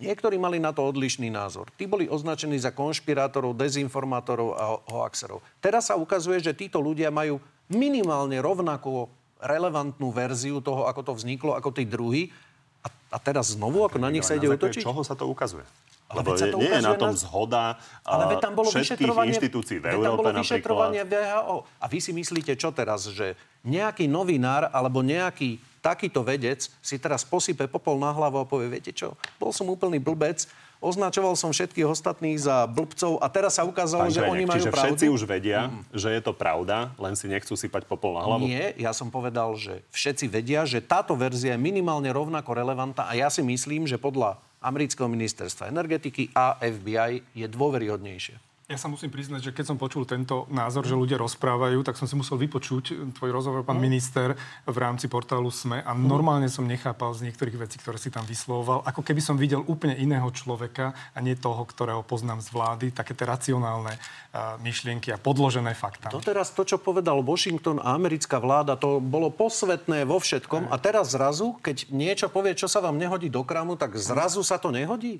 [0.00, 1.68] Niektorí mali na to odlišný názor.
[1.76, 5.44] Tí boli označení za konšpirátorov, dezinformátorov a hoaxerov.
[5.60, 7.36] Teraz sa ukazuje, že títo ľudia majú
[7.68, 12.32] minimálne rovnako relevantnú verziu toho, ako to vzniklo, ako tí druhí.
[12.80, 14.84] A, a teraz znovu, ako na nich sa ide utočiť?
[14.84, 15.64] Čoho sa to ukazuje?
[16.10, 20.34] Lebo je, nie je na tom zhoda ale tam bolo všetkých inštitúcií v Európe tam
[20.34, 21.56] bolo vyšetrovanie VHO.
[21.78, 27.24] A vy si myslíte čo teraz, že nejaký novinár alebo nejaký takýto vedec si teraz
[27.24, 30.44] posype popol na hlavu a povie, viete čo, bol som úplný blbec,
[30.80, 34.56] označoval som všetkých ostatných za blbcov a teraz sa ukázalo, Pán že Krenek, oni majú
[34.60, 34.84] čiže pravdu.
[34.84, 35.80] všetci už vedia, mm.
[35.92, 38.44] že je to pravda, len si nechcú sypať popol na hlavu?
[38.44, 43.12] Nie, ja som povedal, že všetci vedia, že táto verzia je minimálne rovnako relevantná a
[43.16, 48.49] ja si myslím, že podľa amerického ministerstva energetiky a FBI je dôveryhodnejšie.
[48.70, 52.06] Ja sa musím priznať, že keď som počul tento názor, že ľudia rozprávajú, tak som
[52.06, 53.82] si musel vypočuť tvoj rozhovor, pán mm.
[53.82, 58.22] minister, v rámci portálu SME a normálne som nechápal z niektorých vecí, ktoré si tam
[58.22, 62.86] vyslovoval, ako keby som videl úplne iného človeka a nie toho, ktorého poznám z vlády,
[62.94, 66.06] také tie racionálne uh, myšlienky a podložené fakta.
[66.14, 70.78] To teraz to, čo povedal Washington a americká vláda, to bolo posvetné vo všetkom a
[70.78, 74.70] teraz zrazu, keď niečo povie, čo sa vám nehodí do kramu, tak zrazu sa to
[74.70, 75.18] nehodí?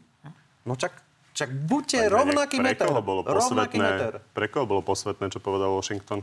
[0.63, 2.87] No čak však buďte rovnaký pre meter.
[2.91, 4.13] Koho bolo rovnaký posvetné, meter.
[4.35, 6.21] Pre koho bolo posvetné, čo povedal Washington?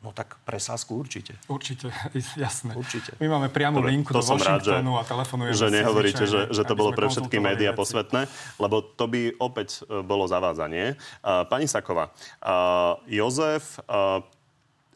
[0.00, 1.36] No tak pre Sasku určite.
[1.44, 1.92] Určite,
[2.40, 2.72] jasné.
[2.72, 3.20] Určite.
[3.20, 6.24] My máme priamu Dobre, linku to do som rád, že, Washingtonu a telefonujeme že nehovoríte,
[6.24, 7.80] že, zvyčajne, že to bolo pre všetky médiá veci.
[7.84, 8.20] posvetné,
[8.56, 10.96] lebo to by opäť e, bolo zavádzanie.
[11.20, 14.24] Uh, Pani Saková, uh, Jozef, uh,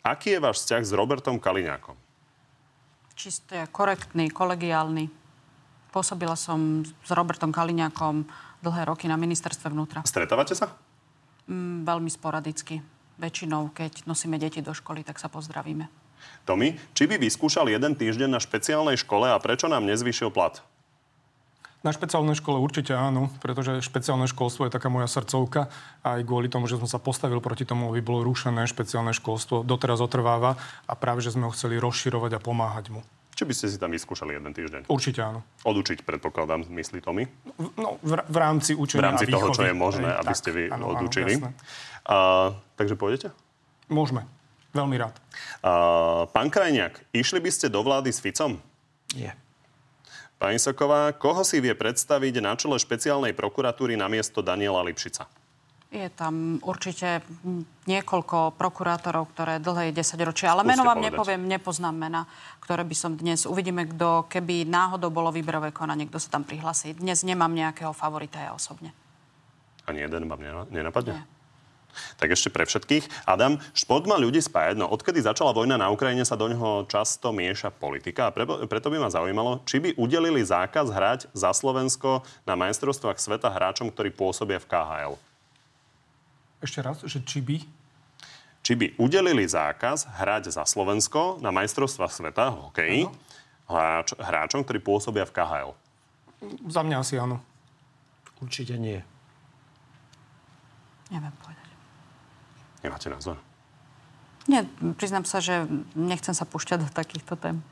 [0.01, 2.01] aký je váš vzťah s Robertom Kaliňákom?
[3.13, 5.13] Čisté, korektný, kolegiálny.
[5.93, 8.25] Pôsobila som s Robertom Kaliňákom
[8.65, 10.01] dlhé roky na ministerstve vnútra.
[10.09, 10.73] Stretávate sa?
[11.45, 12.81] Mm, veľmi sporadicky.
[13.21, 15.87] Väčšinou, keď nosíme deti do školy, tak sa pozdravíme.
[16.49, 20.65] Tomi, či by vyskúšal jeden týždeň na špeciálnej škole a prečo nám nezvýšil plat?
[21.85, 25.69] Na špeciálnej škole určite áno, pretože špeciálne školstvo je taká moja srdcovka.
[26.01, 30.01] Aj kvôli tomu, že som sa postavil proti tomu, aby bolo rušené špeciálne školstvo, doteraz
[30.01, 30.57] otrváva
[30.89, 33.05] a práve, že sme ho chceli rozširovať a pomáhať mu.
[33.35, 34.87] Či by ste si tam vyskúšali jeden týždeň?
[34.87, 35.43] Určite áno.
[35.67, 37.27] Odučiť, predpokladám, myslí Tomi?
[37.75, 39.57] No, v, v rámci V učenia rámci a toho, výchovy.
[39.59, 41.33] čo je možné, Hej, aby tak, ste vy áno, áno, odučili.
[41.35, 41.51] jasné.
[42.07, 42.17] A,
[42.79, 43.29] takže pôjdete?
[43.91, 44.23] Môžeme.
[44.71, 45.15] Veľmi rád.
[45.67, 45.73] A,
[46.31, 48.63] pán Krajniak, išli by ste do vlády s Ficom?
[49.19, 49.35] Nie.
[50.39, 55.27] Pani Soková, koho si vie predstaviť na čele špeciálnej prokuratúry na miesto Daniela Lipšica?
[55.95, 57.23] Je tam určite
[57.87, 61.15] niekoľko prokurátorov, ktoré dlhé 10 ročia, ale Skúste meno vám povedať.
[61.15, 62.27] nepoviem, nepoznám mena,
[62.67, 63.47] ktoré by som dnes...
[63.47, 66.99] Uvidíme, kto, keby náhodou bolo výberové konanie, kto sa tam prihlasí.
[66.99, 68.91] Dnes nemám nejakého favorita ja osobne.
[69.87, 71.15] Ani jeden vám nena- nenapadne?
[71.15, 71.25] Nie.
[72.19, 73.23] Tak ešte pre všetkých.
[73.23, 74.75] Adam, šport má ľudí spájať.
[74.75, 78.27] No, odkedy začala vojna na Ukrajine, sa do ňoho často mieša politika.
[78.27, 83.23] A pre, preto by ma zaujímalo, či by udelili zákaz hrať za Slovensko na majstrovstvách
[83.23, 85.15] sveta hráčom, ktorí pôsobia v KHL.
[86.65, 87.61] Ešte raz, že či by?
[88.65, 93.03] Či by udelili zákaz hrať za Slovensko na majstrovstvách sveta v hokeji
[93.69, 95.71] hráč, hráčom, ktorí pôsobia v KHL.
[96.69, 97.41] Za mňa asi áno.
[98.41, 99.01] Určite nie.
[101.13, 101.69] Neviem povedať.
[102.85, 103.37] Nemáte názor?
[104.45, 104.69] Nie,
[105.01, 105.65] priznám sa, že
[105.97, 107.65] nechcem sa púšťať do takýchto tém.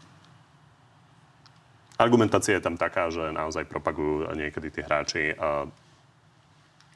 [2.01, 5.68] Argumentácia je tam taká, že naozaj propagujú niekedy tí hráči uh,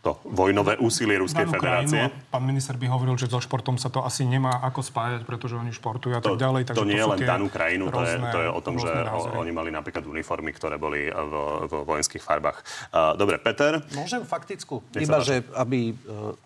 [0.07, 2.07] to vojnové úsilie Ruskej federácie.
[2.07, 5.59] krajinu, pán minister by hovoril, že so športom sa to asi nemá ako spájať, pretože
[5.59, 6.63] oni športujú a To, tak ďalej.
[6.71, 9.35] to nie je len danú krajinu, to je, to je o tom, že názory.
[9.35, 11.33] oni mali napríklad uniformy, ktoré boli v,
[11.67, 12.63] v vojenských farbách.
[12.95, 14.85] Uh, dobre, Peter, Môžem faktickú?
[14.95, 15.91] Iba, že aby...
[15.91, 15.95] e,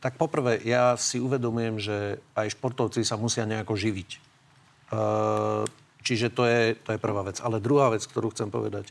[0.01, 1.97] Tak poprvé, ja si uvedomujem, že
[2.33, 4.11] aj športovci sa musia nejako živiť.
[6.01, 7.37] Čiže to je, to je prvá vec.
[7.45, 8.89] Ale druhá vec, ktorú chcem povedať.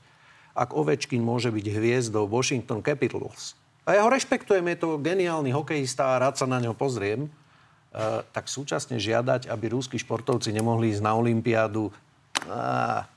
[0.53, 3.57] Ak Ovečkin môže byť hviezdou Washington Capitals,
[3.89, 7.29] a ja ho rešpektujem, je to geniálny hokejista a rád sa na ňo pozriem, e,
[8.29, 11.89] tak súčasne žiadať, aby rúskí športovci nemohli ísť na Olympiádu.
[12.45, 13.09] Á,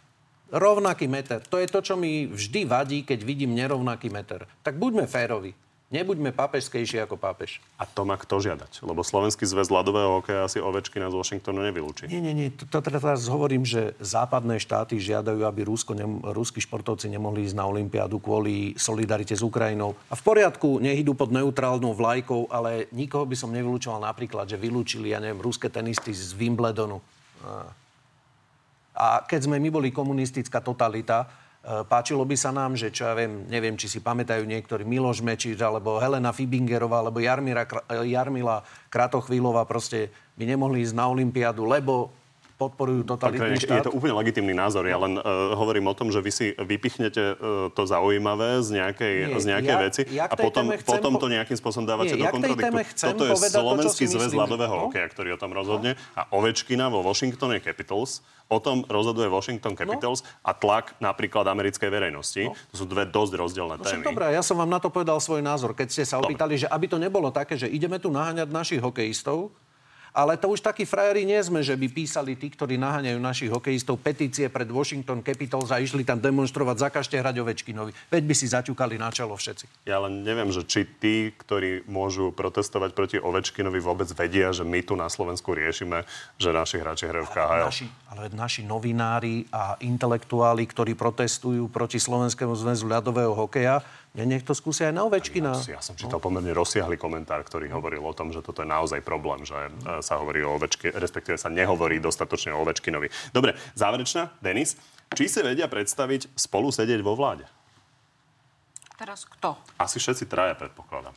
[0.49, 1.45] rovnaký meter.
[1.53, 4.49] To je to, čo mi vždy vadí, keď vidím nerovnaký meter.
[4.64, 5.53] Tak buďme férovi.
[5.93, 7.61] Nebuďme pápežskejší ako pápež.
[7.76, 8.80] a to má kto žiadať?
[8.80, 12.09] Lebo Slovenský zväz ľadového hokeja asi Ovečkina z Washingtonu nevylúči.
[12.09, 12.49] Nie, nie, nie.
[12.49, 17.61] To, to teraz hovorím, že západné štáty žiadajú, aby Rusko ne, ruskí športovci nemohli ísť
[17.61, 19.93] na Olympiádu kvôli solidarite s Ukrajinou.
[20.09, 24.57] A v poriadku, nech idú pod neutrálnou vlajkou, ale nikoho by som nevylúčoval napríklad, že
[24.57, 27.05] vylúčili, ja neviem, ruské tenisty z Wimbledonu.
[28.97, 31.28] A, keď sme my boli komunistická totalita,
[31.63, 35.59] páčilo by sa nám, že čo ja viem, neviem, či si pamätajú niektorí Miloš Mečič,
[35.63, 41.63] alebo Helena Fibingerová, alebo Jarmira, Kra- e, Jarmila Kratochvílová proste by nemohli ísť na Olympiádu,
[41.63, 42.11] lebo
[42.63, 43.85] podporujú totalitný je štát.
[43.85, 44.85] to úplne legitimný názor.
[44.85, 47.37] Ja len uh, hovorím o tom, že vy si vypichnete uh,
[47.69, 51.27] to zaujímavé z nejakej, Nie, z nejakej ja- veci ja a potom, potom po- to
[51.29, 52.75] nejakým spôsobom dávate Nie, do ja kontradiktu.
[53.09, 54.83] Toto je to, Slovenský si zväz ľadového No.
[54.87, 55.95] hokeja, ktorý o tom rozhodne.
[56.13, 62.43] A Ovečkina vo Washingtone Capitals o tom rozhoduje Washington Capitals a tlak napríklad americkej verejnosti.
[62.69, 64.05] To sú dve dosť rozdielne No témy.
[64.05, 66.85] dobré, ja som vám na to povedal svoj názor, keď ste sa opýtali, že aby
[66.85, 69.57] to nebolo také, že ideme tu naháňať našich hokejistov,
[70.13, 73.97] ale to už takí frajeri nie sme, že by písali tí, ktorí naháňajú našich hokejistov
[74.05, 77.97] petície pred Washington Capitals a išli tam demonstrovať, zakažte hrať Ovečkinovi.
[78.13, 79.89] Veď by si zaťukali na čelo všetci.
[79.89, 84.85] Ja len neviem, že či tí, ktorí môžu protestovať proti Ovečkinovi, vôbec vedia, že my
[84.85, 86.05] tu na Slovensku riešime,
[86.37, 87.69] že naši hráči hrajú v KHL.
[87.73, 93.81] Naši, ale naši novinári a intelektuáli, ktorí protestujú proti Slovenskému zväzu ľadového hokeja,
[94.19, 95.57] ne, nech to skúsia aj na Ovečkina.
[95.69, 99.45] Ja som čítal pomerne rozsiahly komentár, ktorý hovoril o tom, že toto je naozaj problém,
[99.45, 99.71] že e,
[100.05, 103.33] sa hovorí o Ovečke, respektíve sa nehovorí dostatočne o Ovečkinovi.
[103.33, 104.37] Dobre, záverečná.
[104.45, 104.77] Denis,
[105.17, 107.49] či si vedia predstaviť spolu sedieť vo vláde?
[109.01, 109.57] Teraz kto?
[109.81, 111.17] Asi všetci traja, predpokladám.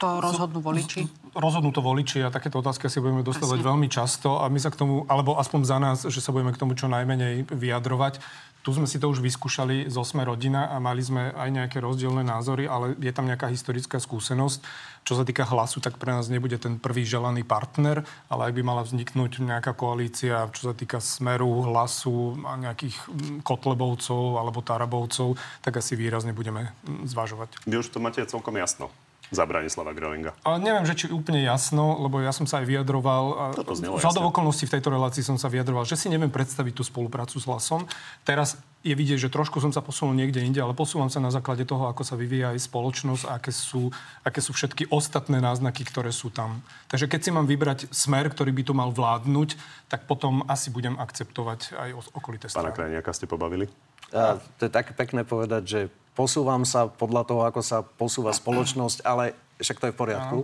[0.00, 1.04] To rozhodnú voliči?
[1.36, 4.80] Rozhodnú to voliči a takéto otázky si budeme dostávať veľmi často a my sa k
[4.80, 8.16] tomu, alebo aspoň za nás, že sa budeme k tomu čo najmenej vyjadrovať.
[8.60, 12.20] Tu sme si to už vyskúšali z Osme rodina a mali sme aj nejaké rozdielne
[12.20, 14.60] názory, ale je tam nejaká historická skúsenosť.
[15.04, 18.62] Čo sa týka hlasu, tak pre nás nebude ten prvý želaný partner, ale ak by
[18.64, 25.40] mala vzniknúť nejaká koalícia, čo sa týka smeru, hlasu a nejakých mm, kotlebovcov alebo tarabovcov,
[25.64, 27.64] tak asi výrazne budeme mm, zvažovať.
[27.64, 28.92] Vy už to máte celkom jasno
[29.30, 30.34] za Branislava Grelinga.
[30.42, 33.54] Ale neviem, že či úplne jasno, lebo ja som sa aj vyjadroval.
[34.02, 37.46] hodou okolností v tejto relácii som sa vyjadroval, že si neviem predstaviť tú spoluprácu s
[37.46, 37.86] hlasom.
[38.26, 41.62] Teraz je vidieť, že trošku som sa posunul niekde inde, ale posúvam sa na základe
[41.68, 43.92] toho, ako sa vyvíja aj spoločnosť a aké sú,
[44.24, 46.64] aké sú všetky ostatné náznaky, ktoré sú tam.
[46.88, 49.54] Takže keď si mám vybrať smer, ktorý by tu mal vládnuť,
[49.86, 52.76] tak potom asi budem akceptovať aj okolité Pána strany.
[52.76, 53.68] Krajniaka ste pobavili?
[54.10, 55.80] A to je také pekné povedať, že
[56.20, 60.38] posúvam sa podľa toho, ako sa posúva spoločnosť, ale však to je v poriadku.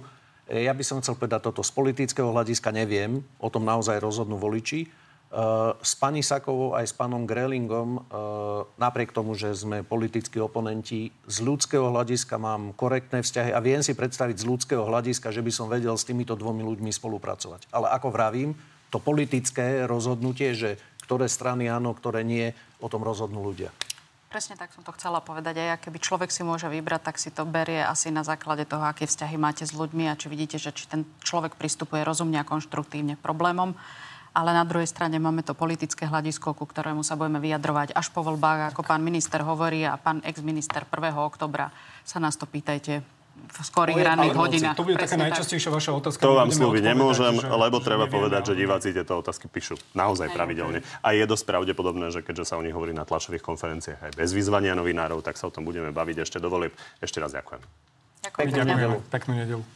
[0.49, 1.61] E, Ja by som chcel povedať toto.
[1.61, 4.81] Z politického hľadiska neviem, o tom naozaj rozhodnú voliči.
[4.85, 4.89] E,
[5.85, 8.01] S pani Sakovou aj s pánom Grelingom, e,
[8.81, 13.93] napriek tomu, že sme politickí oponenti, z ľudského hľadiska mám korektné vzťahy a viem si
[13.93, 17.69] predstaviť z ľudského hľadiska, že by som vedel s týmito dvomi ľuďmi spolupracovať.
[17.69, 18.57] Ale ako vravím,
[18.89, 23.69] to politické rozhodnutie, že ktoré strany áno, ktoré nie, o tom rozhodnú ľudia.
[24.37, 25.65] Presne tak som to chcela povedať.
[25.65, 29.09] Aj keby človek si môže vybrať, tak si to berie asi na základe toho, aké
[29.09, 33.17] vzťahy máte s ľuďmi a či vidíte, že či ten človek pristupuje rozumne a konštruktívne
[33.17, 33.73] k problémom.
[34.37, 38.21] Ale na druhej strane máme to politické hľadisko, ku ktorému sa budeme vyjadrovať až po
[38.29, 41.17] voľbách, ako pán minister hovorí a pán ex-minister 1.
[41.17, 41.73] oktobra
[42.05, 44.77] sa nás to pýtajte v skorých ranných hodinách.
[44.77, 46.21] To bude taká Presne najčastejšia vaša otázka.
[46.21, 49.81] To vám slúbiť nemôžem, že- lebo že treba nevieme, povedať, že diváci tieto otázky píšu
[49.97, 50.85] naozaj pravidelne.
[51.01, 54.31] A je dosť pravdepodobné, že keďže sa o nich hovorí na tlačových konferenciách aj bez
[54.37, 56.77] vyzvania novinárov, tak sa o tom budeme baviť ešte do volieb.
[57.01, 57.61] Ešte raz ďakujem.
[58.27, 59.03] Ďakujem.
[59.11, 59.67] Peknú nedelu.